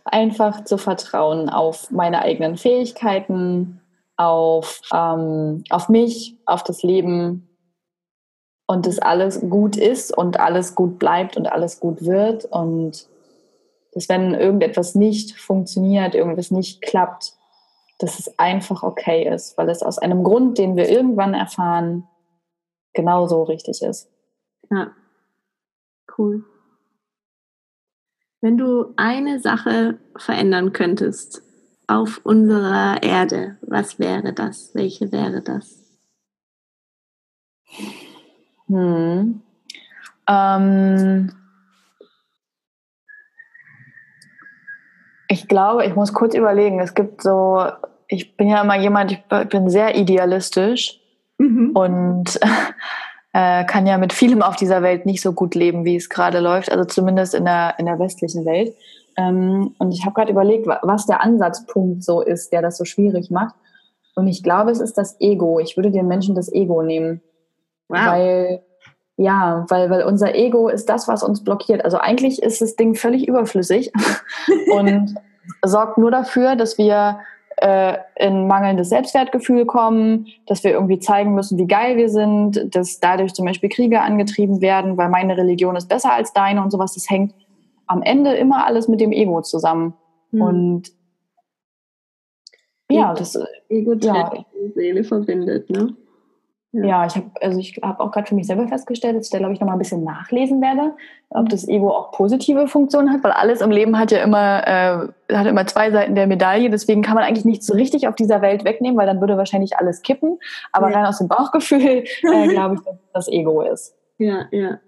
Einfach 0.04 0.64
zu 0.64 0.76
vertrauen 0.76 1.48
auf 1.48 1.90
meine 1.90 2.20
eigenen 2.20 2.58
Fähigkeiten, 2.58 3.80
auf, 4.16 4.82
ähm, 4.92 5.64
auf 5.70 5.88
mich, 5.88 6.36
auf 6.44 6.62
das 6.62 6.82
Leben 6.82 7.48
und 8.66 8.86
dass 8.86 8.98
alles 8.98 9.40
gut 9.40 9.76
ist 9.76 10.16
und 10.16 10.38
alles 10.38 10.74
gut 10.74 10.98
bleibt 10.98 11.36
und 11.36 11.46
alles 11.50 11.80
gut 11.80 12.04
wird 12.04 12.44
und 12.44 13.08
dass 13.92 14.08
wenn 14.08 14.34
irgendetwas 14.34 14.94
nicht 14.94 15.38
funktioniert, 15.38 16.14
irgendwas 16.14 16.50
nicht 16.50 16.82
klappt, 16.82 17.34
dass 17.98 18.18
es 18.18 18.38
einfach 18.38 18.82
okay 18.82 19.28
ist, 19.28 19.56
weil 19.56 19.68
es 19.68 19.82
aus 19.82 19.98
einem 19.98 20.24
Grund, 20.24 20.58
den 20.58 20.76
wir 20.76 20.88
irgendwann 20.88 21.34
erfahren, 21.34 22.08
genauso 22.94 23.42
richtig 23.44 23.82
ist. 23.82 24.10
Ja, 24.70 24.92
cool. 26.18 26.44
Wenn 28.40 28.58
du 28.58 28.92
eine 28.96 29.38
Sache 29.38 29.98
verändern 30.16 30.72
könntest 30.72 31.42
auf 31.86 32.20
unserer 32.24 33.02
Erde, 33.02 33.56
was 33.62 33.98
wäre 33.98 34.32
das? 34.32 34.74
Welche 34.74 35.12
wäre 35.12 35.42
das? 35.42 35.78
Hm. 38.66 39.42
Ähm, 40.28 41.32
Ich 45.42 45.48
glaube, 45.48 45.84
ich 45.84 45.96
muss 45.96 46.12
kurz 46.12 46.34
überlegen. 46.34 46.78
Es 46.78 46.94
gibt 46.94 47.22
so, 47.22 47.64
ich 48.06 48.36
bin 48.36 48.48
ja 48.48 48.62
immer 48.62 48.78
jemand, 48.78 49.10
ich 49.10 49.48
bin 49.48 49.68
sehr 49.68 49.96
idealistisch 49.96 51.00
mhm. 51.38 51.72
und 51.74 52.38
äh, 53.32 53.64
kann 53.64 53.86
ja 53.86 53.98
mit 53.98 54.12
vielem 54.12 54.40
auf 54.40 54.54
dieser 54.54 54.82
Welt 54.82 55.04
nicht 55.04 55.20
so 55.20 55.32
gut 55.32 55.56
leben, 55.56 55.84
wie 55.84 55.96
es 55.96 56.08
gerade 56.08 56.38
läuft, 56.38 56.70
also 56.70 56.84
zumindest 56.84 57.34
in 57.34 57.44
der, 57.44 57.74
in 57.78 57.86
der 57.86 57.98
westlichen 57.98 58.44
Welt. 58.44 58.76
Ähm, 59.16 59.74
und 59.78 59.90
ich 59.90 60.04
habe 60.04 60.14
gerade 60.14 60.30
überlegt, 60.30 60.68
was 60.82 61.06
der 61.06 61.22
Ansatzpunkt 61.22 62.04
so 62.04 62.20
ist, 62.20 62.52
der 62.52 62.62
das 62.62 62.78
so 62.78 62.84
schwierig 62.84 63.30
macht. 63.30 63.56
Und 64.14 64.28
ich 64.28 64.44
glaube, 64.44 64.70
es 64.70 64.80
ist 64.80 64.96
das 64.96 65.20
Ego. 65.20 65.58
Ich 65.58 65.76
würde 65.76 65.90
den 65.90 66.06
Menschen 66.06 66.36
das 66.36 66.52
Ego 66.52 66.82
nehmen. 66.82 67.20
Wow. 67.88 68.06
Weil 68.06 68.62
ja, 69.16 69.66
weil, 69.68 69.90
weil 69.90 70.04
unser 70.04 70.34
Ego 70.34 70.68
ist 70.68 70.88
das, 70.88 71.06
was 71.08 71.22
uns 71.22 71.44
blockiert. 71.44 71.84
Also 71.84 71.98
eigentlich 71.98 72.42
ist 72.42 72.60
das 72.60 72.76
Ding 72.76 72.94
völlig 72.94 73.28
überflüssig 73.28 73.92
und 74.74 75.14
sorgt 75.64 75.98
nur 75.98 76.10
dafür, 76.10 76.56
dass 76.56 76.78
wir 76.78 77.20
äh, 77.56 77.98
in 78.16 78.46
mangelndes 78.46 78.88
Selbstwertgefühl 78.88 79.66
kommen, 79.66 80.26
dass 80.46 80.64
wir 80.64 80.72
irgendwie 80.72 80.98
zeigen 80.98 81.34
müssen, 81.34 81.58
wie 81.58 81.66
geil 81.66 81.96
wir 81.96 82.08
sind, 82.08 82.74
dass 82.74 83.00
dadurch 83.00 83.34
zum 83.34 83.46
Beispiel 83.46 83.68
Kriege 83.68 84.00
angetrieben 84.00 84.60
werden, 84.60 84.96
weil 84.96 85.08
meine 85.08 85.36
Religion 85.36 85.76
ist 85.76 85.88
besser 85.88 86.12
als 86.12 86.32
deine 86.32 86.62
und 86.62 86.70
sowas. 86.70 86.94
Das 86.94 87.08
hängt 87.08 87.34
am 87.86 88.02
Ende 88.02 88.34
immer 88.34 88.66
alles 88.66 88.88
mit 88.88 89.00
dem 89.00 89.12
Ego 89.12 89.42
zusammen. 89.42 89.94
Mhm. 90.30 90.42
Und 90.42 90.92
ja, 92.90 93.14
das 93.14 93.38
Ego 93.68 93.94
ja. 93.94 94.32
Seele 94.74 95.04
verbindet, 95.04 95.70
ne? 95.70 95.94
Ja, 96.74 97.04
ich 97.04 97.14
habe 97.16 97.30
also 97.42 97.58
ich 97.58 97.78
habe 97.82 98.00
auch 98.00 98.10
gerade 98.10 98.26
für 98.26 98.34
mich 98.34 98.46
selber 98.46 98.66
festgestellt, 98.66 99.14
dass 99.14 99.26
ich 99.26 99.30
da 99.30 99.36
glaube 99.36 99.52
ich 99.52 99.60
noch 99.60 99.66
mal 99.66 99.74
ein 99.74 99.78
bisschen 99.78 100.04
nachlesen 100.04 100.62
werde, 100.62 100.94
ob 101.28 101.50
das 101.50 101.68
Ego 101.68 101.90
auch 101.90 102.12
positive 102.12 102.66
Funktionen 102.66 103.12
hat, 103.12 103.22
weil 103.22 103.32
alles 103.32 103.60
im 103.60 103.70
Leben 103.70 103.98
hat 103.98 104.10
ja 104.10 104.22
immer 104.22 104.66
äh, 104.66 105.36
hat 105.36 105.46
immer 105.46 105.66
zwei 105.66 105.90
Seiten 105.90 106.14
der 106.14 106.26
Medaille. 106.26 106.70
Deswegen 106.70 107.02
kann 107.02 107.14
man 107.14 107.24
eigentlich 107.24 107.44
nichts 107.44 107.66
so 107.66 107.74
richtig 107.74 108.08
auf 108.08 108.14
dieser 108.14 108.40
Welt 108.40 108.64
wegnehmen, 108.64 108.96
weil 108.96 109.06
dann 109.06 109.20
würde 109.20 109.36
wahrscheinlich 109.36 109.76
alles 109.76 110.00
kippen. 110.00 110.38
Aber 110.72 110.90
ja. 110.90 110.96
rein 110.96 111.06
aus 111.06 111.18
dem 111.18 111.28
Bauchgefühl 111.28 111.80
äh, 111.80 112.04
glaube 112.48 112.76
ich, 112.76 112.80
dass 112.80 112.96
das 113.12 113.28
Ego 113.28 113.60
ist. 113.60 113.94
Ja, 114.16 114.46
ja, 114.50 114.80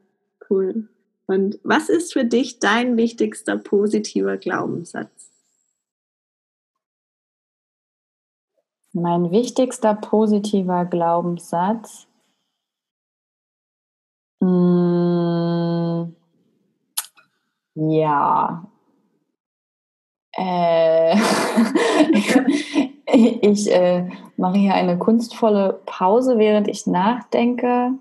cool. 0.48 0.88
Und 1.26 1.58
was 1.64 1.90
ist 1.90 2.14
für 2.14 2.24
dich 2.24 2.60
dein 2.60 2.96
wichtigster 2.96 3.58
positiver 3.58 4.38
Glaubenssatz? 4.38 5.33
Mein 8.96 9.32
wichtigster 9.32 9.94
positiver 9.94 10.84
Glaubenssatz. 10.84 12.06
Mm, 14.40 16.14
ja. 17.74 18.64
Äh, 20.36 21.16
ich 23.06 23.68
äh, 23.68 24.08
mache 24.36 24.58
hier 24.58 24.74
eine 24.74 24.96
kunstvolle 24.96 25.80
Pause, 25.86 26.38
während 26.38 26.68
ich 26.68 26.86
nachdenke. 26.86 27.94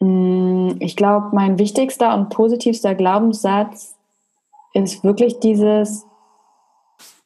Mm, 0.00 0.76
ich 0.80 0.96
glaube, 0.96 1.28
mein 1.34 1.58
wichtigster 1.58 2.14
und 2.14 2.30
positivster 2.30 2.94
Glaubenssatz 2.94 3.98
ist 4.72 5.04
wirklich 5.04 5.40
dieses, 5.40 6.06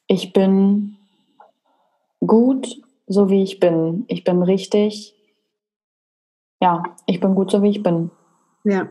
ich 0.07 0.33
bin 0.33 0.96
gut, 2.25 2.81
so 3.07 3.29
wie 3.29 3.43
ich 3.43 3.59
bin. 3.59 4.05
Ich 4.07 4.23
bin 4.23 4.41
richtig. 4.43 5.15
Ja, 6.61 6.83
ich 7.05 7.19
bin 7.19 7.35
gut, 7.35 7.51
so 7.51 7.61
wie 7.61 7.69
ich 7.69 7.83
bin. 7.83 8.11
Ja. 8.63 8.89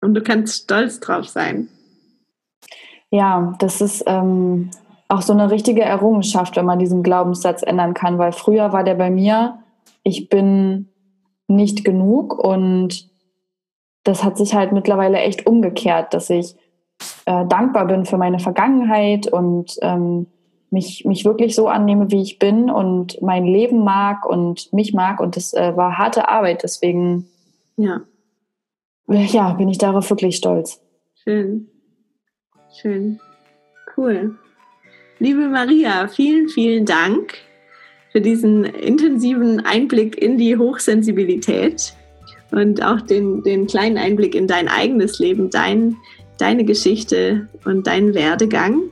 Und 0.00 0.14
du 0.14 0.22
kannst 0.22 0.64
stolz 0.64 1.00
drauf 1.00 1.28
sein. 1.28 1.68
Ja, 3.10 3.54
das 3.58 3.80
ist 3.80 4.04
ähm, 4.06 4.70
auch 5.08 5.22
so 5.22 5.32
eine 5.32 5.50
richtige 5.50 5.82
Errungenschaft, 5.82 6.56
wenn 6.56 6.64
man 6.64 6.78
diesen 6.78 7.02
Glaubenssatz 7.02 7.62
ändern 7.62 7.94
kann, 7.94 8.18
weil 8.18 8.32
früher 8.32 8.72
war 8.72 8.84
der 8.84 8.94
bei 8.94 9.10
mir, 9.10 9.58
ich 10.02 10.28
bin 10.28 10.88
nicht 11.46 11.84
genug 11.84 12.38
und 12.42 13.10
das 14.04 14.24
hat 14.24 14.38
sich 14.38 14.54
halt 14.54 14.72
mittlerweile 14.72 15.18
echt 15.18 15.46
umgekehrt, 15.46 16.14
dass 16.14 16.30
ich 16.30 16.56
äh, 17.26 17.46
dankbar 17.46 17.86
bin 17.86 18.04
für 18.04 18.16
meine 18.16 18.38
Vergangenheit 18.38 19.26
und 19.26 19.76
ähm, 19.82 20.26
mich, 20.72 21.04
mich 21.04 21.24
wirklich 21.24 21.54
so 21.54 21.68
annehme, 21.68 22.10
wie 22.10 22.22
ich 22.22 22.38
bin 22.38 22.70
und 22.70 23.20
mein 23.20 23.44
Leben 23.44 23.84
mag 23.84 24.24
und 24.24 24.72
mich 24.72 24.94
mag. 24.94 25.20
Und 25.20 25.36
das 25.36 25.52
äh, 25.52 25.76
war 25.76 25.98
harte 25.98 26.28
Arbeit. 26.28 26.62
Deswegen 26.62 27.28
ja. 27.76 28.00
ja, 29.06 29.52
bin 29.52 29.68
ich 29.68 29.78
darauf 29.78 30.08
wirklich 30.10 30.36
stolz. 30.36 30.80
Schön. 31.22 31.68
Schön. 32.80 33.20
Cool. 33.96 34.36
Liebe 35.18 35.48
Maria, 35.48 36.08
vielen, 36.08 36.48
vielen 36.48 36.86
Dank 36.86 37.34
für 38.10 38.20
diesen 38.20 38.64
intensiven 38.64 39.60
Einblick 39.60 40.20
in 40.20 40.38
die 40.38 40.56
Hochsensibilität 40.56 41.94
und 42.50 42.82
auch 42.82 43.00
den, 43.00 43.42
den 43.42 43.66
kleinen 43.66 43.98
Einblick 43.98 44.34
in 44.34 44.46
dein 44.46 44.68
eigenes 44.68 45.18
Leben, 45.18 45.50
dein, 45.50 45.96
deine 46.38 46.64
Geschichte 46.64 47.48
und 47.64 47.86
deinen 47.86 48.14
Werdegang 48.14 48.90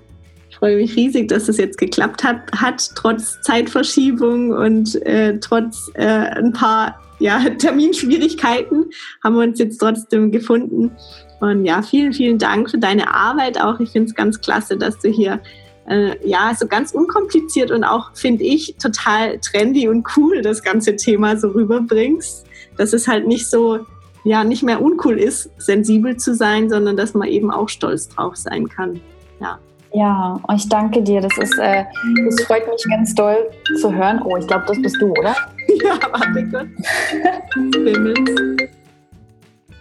freue 0.60 0.76
mich 0.76 0.94
riesig, 0.94 1.28
dass 1.28 1.48
es 1.48 1.56
jetzt 1.56 1.78
geklappt 1.78 2.22
hat, 2.22 2.52
hat 2.52 2.94
trotz 2.94 3.40
Zeitverschiebung 3.40 4.50
und 4.50 4.94
äh, 5.06 5.38
trotz 5.40 5.90
äh, 5.94 6.04
ein 6.04 6.52
paar 6.52 7.00
ja, 7.18 7.40
Terminschwierigkeiten 7.58 8.90
haben 9.24 9.34
wir 9.36 9.42
uns 9.42 9.58
jetzt 9.58 9.78
trotzdem 9.78 10.30
gefunden. 10.30 10.92
Und 11.40 11.64
ja, 11.64 11.80
vielen, 11.80 12.12
vielen 12.12 12.38
Dank 12.38 12.70
für 12.70 12.78
deine 12.78 13.12
Arbeit 13.12 13.58
auch. 13.58 13.80
Ich 13.80 13.90
finde 13.90 14.10
es 14.10 14.14
ganz 14.14 14.40
klasse, 14.40 14.76
dass 14.76 14.98
du 14.98 15.08
hier 15.08 15.40
äh, 15.88 16.14
ja 16.28 16.52
so 16.54 16.66
ganz 16.66 16.92
unkompliziert 16.92 17.70
und 17.70 17.82
auch, 17.82 18.10
finde 18.14 18.44
ich, 18.44 18.76
total 18.76 19.38
trendy 19.38 19.88
und 19.88 20.06
cool 20.16 20.42
das 20.42 20.62
ganze 20.62 20.94
Thema 20.96 21.38
so 21.38 21.48
rüberbringst. 21.48 22.46
Dass 22.76 22.92
es 22.92 23.08
halt 23.08 23.26
nicht 23.26 23.48
so, 23.48 23.86
ja, 24.24 24.44
nicht 24.44 24.62
mehr 24.62 24.82
uncool 24.82 25.18
ist, 25.18 25.50
sensibel 25.56 26.18
zu 26.18 26.34
sein, 26.34 26.68
sondern 26.68 26.98
dass 26.98 27.14
man 27.14 27.28
eben 27.28 27.50
auch 27.50 27.70
stolz 27.70 28.08
drauf 28.08 28.36
sein 28.36 28.68
kann. 28.68 29.00
Ja. 29.40 29.58
Ja, 29.92 30.38
ich 30.54 30.68
danke 30.68 31.02
dir. 31.02 31.20
Das 31.20 31.36
ist, 31.38 31.58
äh, 31.58 31.84
das 32.24 32.42
freut 32.46 32.68
mich 32.68 32.84
ganz 32.88 33.14
doll 33.14 33.50
zu 33.80 33.92
hören. 33.92 34.20
Oh, 34.24 34.36
ich 34.36 34.46
glaube, 34.46 34.64
das 34.66 34.80
bist 34.80 34.96
du, 35.00 35.10
oder? 35.12 35.34
Ja, 35.82 35.96
warte 36.12 36.48
kurz. 36.48 36.68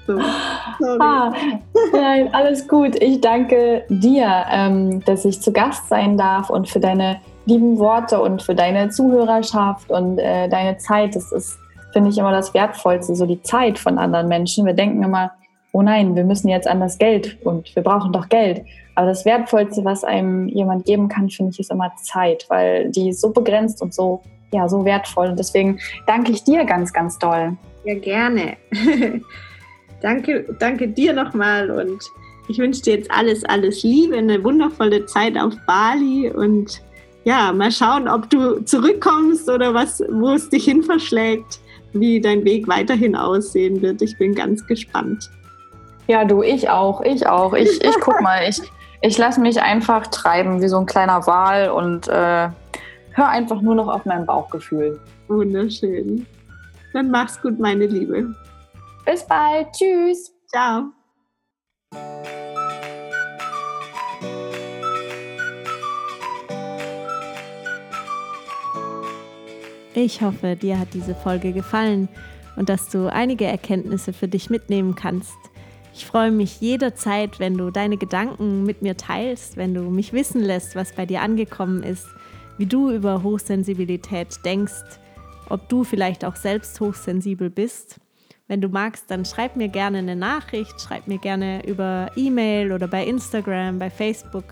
so. 0.05 0.19
Ah, 0.99 1.33
nein, 1.91 2.29
alles 2.31 2.67
gut. 2.67 3.01
Ich 3.01 3.21
danke 3.21 3.83
dir, 3.89 4.45
ähm, 4.51 5.03
dass 5.05 5.25
ich 5.25 5.41
zu 5.41 5.51
Gast 5.51 5.89
sein 5.89 6.15
darf 6.15 6.49
und 6.51 6.69
für 6.69 6.79
deine 6.79 7.19
lieben 7.45 7.79
Worte 7.79 8.21
und 8.21 8.43
für 8.43 8.53
deine 8.53 8.89
Zuhörerschaft 8.89 9.89
und 9.89 10.19
äh, 10.19 10.47
deine 10.47 10.77
Zeit. 10.77 11.15
Das 11.15 11.31
ist, 11.31 11.57
finde 11.91 12.11
ich, 12.11 12.17
immer 12.17 12.31
das 12.31 12.53
Wertvollste, 12.53 13.15
so 13.15 13.25
die 13.25 13.41
Zeit 13.41 13.79
von 13.79 13.97
anderen 13.97 14.27
Menschen. 14.27 14.65
Wir 14.65 14.73
denken 14.73 15.03
immer, 15.03 15.31
oh 15.71 15.82
nein, 15.82 16.15
wir 16.15 16.23
müssen 16.23 16.49
jetzt 16.49 16.67
an 16.67 16.79
das 16.79 16.97
Geld 16.97 17.38
und 17.43 17.75
wir 17.75 17.84
brauchen 17.84 18.12
doch 18.12 18.29
Geld. 18.29 18.63
Aber 18.95 19.08
das 19.08 19.23
Wertvollste, 19.25 19.86
was 19.86 20.03
einem 20.03 20.47
jemand 20.49 20.86
geben 20.86 21.08
kann, 21.08 21.29
finde 21.29 21.51
ich, 21.51 21.60
ist 21.60 21.71
immer 21.71 21.91
Zeit, 22.01 22.45
weil 22.49 22.89
die 22.91 23.10
ist 23.10 23.21
so 23.21 23.29
begrenzt 23.29 23.82
und 23.82 23.93
so, 23.93 24.21
ja, 24.51 24.67
so 24.67 24.84
wertvoll. 24.84 25.27
Und 25.27 25.39
deswegen 25.39 25.79
danke 26.08 26.32
ich 26.32 26.43
dir 26.43 26.65
ganz, 26.65 26.91
ganz 26.91 27.17
doll. 27.17 27.55
Ja, 27.86 27.95
gerne. 27.95 28.58
danke, 30.01 30.45
danke 30.60 30.88
dir 30.88 31.13
nochmal 31.13 31.71
und 31.71 32.03
ich 32.49 32.58
wünsche 32.58 32.82
dir 32.82 32.95
jetzt 32.95 33.12
alles, 33.12 33.45
alles 33.45 33.84
Liebe, 33.84 34.17
eine 34.17 34.43
wundervolle 34.43 35.05
Zeit 35.05 35.38
auf 35.38 35.53
Bali 35.67 36.32
und 36.32 36.82
ja, 37.23 37.51
mal 37.51 37.71
schauen, 37.71 38.08
ob 38.08 38.29
du 38.29 38.60
zurückkommst 38.65 39.49
oder 39.49 39.73
was, 39.73 40.03
wo 40.10 40.32
es 40.32 40.49
dich 40.49 40.65
hin 40.65 40.82
verschlägt, 40.82 41.60
wie 41.93 42.19
dein 42.19 42.43
Weg 42.43 42.67
weiterhin 42.67 43.15
aussehen 43.15 43.82
wird. 43.82 44.01
Ich 44.01 44.17
bin 44.17 44.34
ganz 44.34 44.65
gespannt. 44.65 45.29
Ja, 46.09 46.25
du, 46.25 46.41
ich 46.41 46.67
auch, 46.67 47.01
ich 47.01 47.27
auch. 47.27 47.53
Ich, 47.53 47.83
ich 47.83 47.99
guck 47.99 48.19
mal, 48.23 48.49
ich, 48.49 48.59
ich 49.01 49.15
lasse 49.19 49.39
mich 49.39 49.61
einfach 49.61 50.07
treiben 50.07 50.59
wie 50.59 50.67
so 50.67 50.79
ein 50.79 50.87
kleiner 50.87 51.27
Wal 51.27 51.69
und 51.69 52.07
äh, 52.07 52.49
höre 53.11 53.29
einfach 53.29 53.61
nur 53.61 53.75
noch 53.75 53.87
auf 53.87 54.05
mein 54.05 54.25
Bauchgefühl. 54.25 54.99
Wunderschön. 55.27 56.25
Dann 56.93 57.11
mach's 57.11 57.39
gut, 57.39 57.59
meine 57.59 57.85
Liebe. 57.85 58.33
Bis 59.05 59.23
bald. 59.23 59.67
Tschüss. 59.71 60.33
Ciao. 60.47 60.85
Ich 69.93 70.23
hoffe, 70.23 70.55
dir 70.55 70.79
hat 70.79 70.87
diese 70.95 71.13
Folge 71.13 71.53
gefallen 71.53 72.09
und 72.55 72.67
dass 72.67 72.89
du 72.89 73.13
einige 73.13 73.45
Erkenntnisse 73.45 74.11
für 74.11 74.27
dich 74.27 74.49
mitnehmen 74.49 74.95
kannst. 74.95 75.37
Ich 75.93 76.06
freue 76.06 76.32
mich 76.32 76.62
jederzeit, 76.62 77.39
wenn 77.39 77.58
du 77.58 77.71
deine 77.71 77.97
Gedanken 77.97 78.63
mit 78.63 78.82
mir 78.82 78.95
teilst, 78.95 79.58
wenn 79.58 79.73
du 79.73 79.82
mich 79.89 80.13
wissen 80.13 80.41
lässt, 80.41 80.75
was 80.75 80.93
bei 80.93 81.06
dir 81.06 81.21
angekommen 81.21 81.84
ist, 81.84 82.08
wie 82.58 82.65
du 82.65 82.91
über 82.91 83.23
Hochsensibilität 83.23 84.43
denkst, 84.45 84.99
ob 85.49 85.67
du 85.67 85.84
vielleicht 85.84 86.23
auch 86.25 86.36
selbst 86.36 86.80
hochsensibel 86.80 87.49
bist. 87.49 87.99
Wenn 88.47 88.62
du 88.62 88.67
magst, 88.67 89.12
dann 89.12 89.25
schreib 89.25 89.56
mir 89.56 89.67
gerne 89.67 89.99
eine 89.99 90.15
Nachricht, 90.15 90.80
schreib 90.82 91.08
mir 91.08 91.19
gerne 91.19 91.65
über 91.67 92.10
E-Mail 92.15 92.71
oder 92.71 92.88
bei 92.88 93.06
Instagram, 93.06 93.78
bei 93.80 93.89
Facebook. 93.89 94.45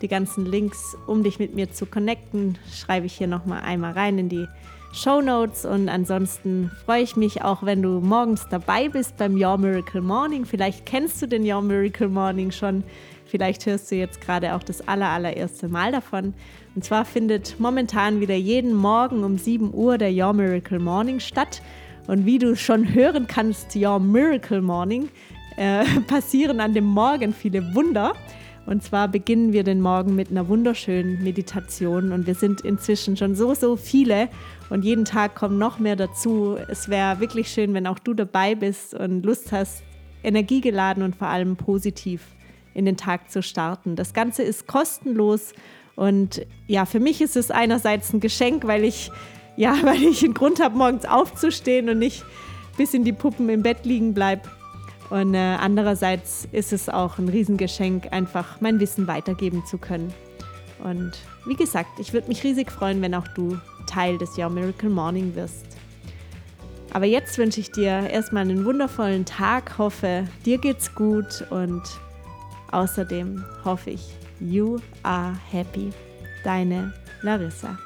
Die 0.00 0.08
ganzen 0.08 0.46
Links, 0.46 0.96
um 1.06 1.22
dich 1.22 1.38
mit 1.38 1.54
mir 1.54 1.70
zu 1.70 1.86
connecten, 1.86 2.58
schreibe 2.72 3.06
ich 3.06 3.12
hier 3.14 3.28
nochmal 3.28 3.62
einmal 3.62 3.92
rein 3.92 4.18
in 4.18 4.28
die 4.28 4.48
Show 4.94 5.22
Notes 5.22 5.64
und 5.64 5.88
ansonsten 5.88 6.70
freue 6.84 7.02
ich 7.02 7.16
mich 7.16 7.42
auch, 7.42 7.62
wenn 7.62 7.80
du 7.80 8.00
morgens 8.00 8.46
dabei 8.50 8.90
bist 8.90 9.16
beim 9.16 9.42
Your 9.42 9.56
Miracle 9.56 10.02
Morning. 10.02 10.44
Vielleicht 10.44 10.84
kennst 10.84 11.22
du 11.22 11.26
den 11.26 11.50
Your 11.50 11.62
Miracle 11.62 12.08
Morning 12.08 12.50
schon. 12.50 12.84
Vielleicht 13.24 13.64
hörst 13.64 13.90
du 13.90 13.94
jetzt 13.94 14.20
gerade 14.20 14.54
auch 14.54 14.62
das 14.62 14.86
aller, 14.86 15.08
allererste 15.08 15.68
Mal 15.68 15.92
davon. 15.92 16.34
Und 16.74 16.84
zwar 16.84 17.06
findet 17.06 17.58
momentan 17.58 18.20
wieder 18.20 18.34
jeden 18.34 18.74
Morgen 18.74 19.24
um 19.24 19.38
7 19.38 19.72
Uhr 19.72 19.96
der 19.96 20.12
Your 20.12 20.34
Miracle 20.34 20.78
Morning 20.78 21.20
statt. 21.20 21.62
Und 22.06 22.26
wie 22.26 22.38
du 22.38 22.54
schon 22.54 22.92
hören 22.92 23.26
kannst, 23.26 23.74
Your 23.74 23.98
Miracle 23.98 24.60
Morning, 24.60 25.08
äh, 25.56 25.84
passieren 26.06 26.60
an 26.60 26.74
dem 26.74 26.84
Morgen 26.84 27.32
viele 27.32 27.74
Wunder. 27.74 28.12
Und 28.66 28.82
zwar 28.82 29.08
beginnen 29.08 29.52
wir 29.52 29.64
den 29.64 29.80
Morgen 29.80 30.14
mit 30.14 30.30
einer 30.30 30.48
wunderschönen 30.48 31.22
Meditation 31.22 32.12
und 32.12 32.26
wir 32.26 32.34
sind 32.34 32.60
inzwischen 32.60 33.16
schon 33.16 33.34
so, 33.34 33.54
so 33.54 33.76
viele 33.76 34.28
und 34.70 34.84
jeden 34.84 35.04
Tag 35.04 35.34
kommen 35.34 35.58
noch 35.58 35.78
mehr 35.78 35.96
dazu. 35.96 36.56
Es 36.68 36.88
wäre 36.88 37.20
wirklich 37.20 37.48
schön, 37.48 37.74
wenn 37.74 37.86
auch 37.86 37.98
du 37.98 38.14
dabei 38.14 38.54
bist 38.54 38.94
und 38.94 39.24
Lust 39.24 39.50
hast, 39.52 39.82
energiegeladen 40.22 41.02
und 41.02 41.16
vor 41.16 41.28
allem 41.28 41.56
positiv 41.56 42.22
in 42.74 42.84
den 42.84 42.96
Tag 42.96 43.30
zu 43.30 43.42
starten. 43.42 43.96
Das 43.96 44.14
Ganze 44.14 44.42
ist 44.44 44.66
kostenlos 44.66 45.52
und 45.96 46.46
ja, 46.68 46.86
für 46.86 47.00
mich 47.00 47.20
ist 47.20 47.36
es 47.36 47.50
einerseits 47.50 48.12
ein 48.12 48.20
Geschenk, 48.20 48.66
weil 48.66 48.84
ich 48.84 49.10
ja, 49.56 49.76
weil 49.82 50.02
ich 50.02 50.24
einen 50.24 50.34
Grund 50.34 50.62
habe, 50.62 50.76
morgens 50.76 51.04
aufzustehen 51.04 51.88
und 51.88 51.98
nicht 51.98 52.24
bis 52.76 52.94
in 52.94 53.04
die 53.04 53.12
Puppen 53.12 53.48
im 53.48 53.62
Bett 53.62 53.84
liegen 53.84 54.14
bleibe. 54.14 54.42
Und 55.12 55.34
äh, 55.34 55.56
andererseits 55.60 56.48
ist 56.52 56.72
es 56.72 56.88
auch 56.88 57.18
ein 57.18 57.28
Riesengeschenk, 57.28 58.14
einfach 58.14 58.62
mein 58.62 58.80
Wissen 58.80 59.06
weitergeben 59.06 59.62
zu 59.66 59.76
können. 59.76 60.10
Und 60.82 61.12
wie 61.44 61.54
gesagt, 61.54 62.00
ich 62.00 62.14
würde 62.14 62.28
mich 62.28 62.42
riesig 62.42 62.72
freuen, 62.72 63.02
wenn 63.02 63.14
auch 63.14 63.28
du 63.28 63.58
Teil 63.86 64.16
des 64.16 64.38
Your 64.38 64.48
Miracle 64.48 64.88
Morning 64.88 65.34
wirst. 65.34 65.66
Aber 66.94 67.04
jetzt 67.04 67.36
wünsche 67.36 67.60
ich 67.60 67.70
dir 67.70 68.08
erstmal 68.08 68.44
einen 68.44 68.64
wundervollen 68.64 69.26
Tag, 69.26 69.76
hoffe, 69.76 70.26
dir 70.46 70.56
geht's 70.56 70.94
gut 70.94 71.44
und 71.50 71.82
außerdem 72.70 73.44
hoffe 73.66 73.90
ich, 73.90 74.14
you 74.40 74.78
are 75.02 75.34
happy. 75.50 75.90
Deine 76.42 76.94
Larissa. 77.20 77.76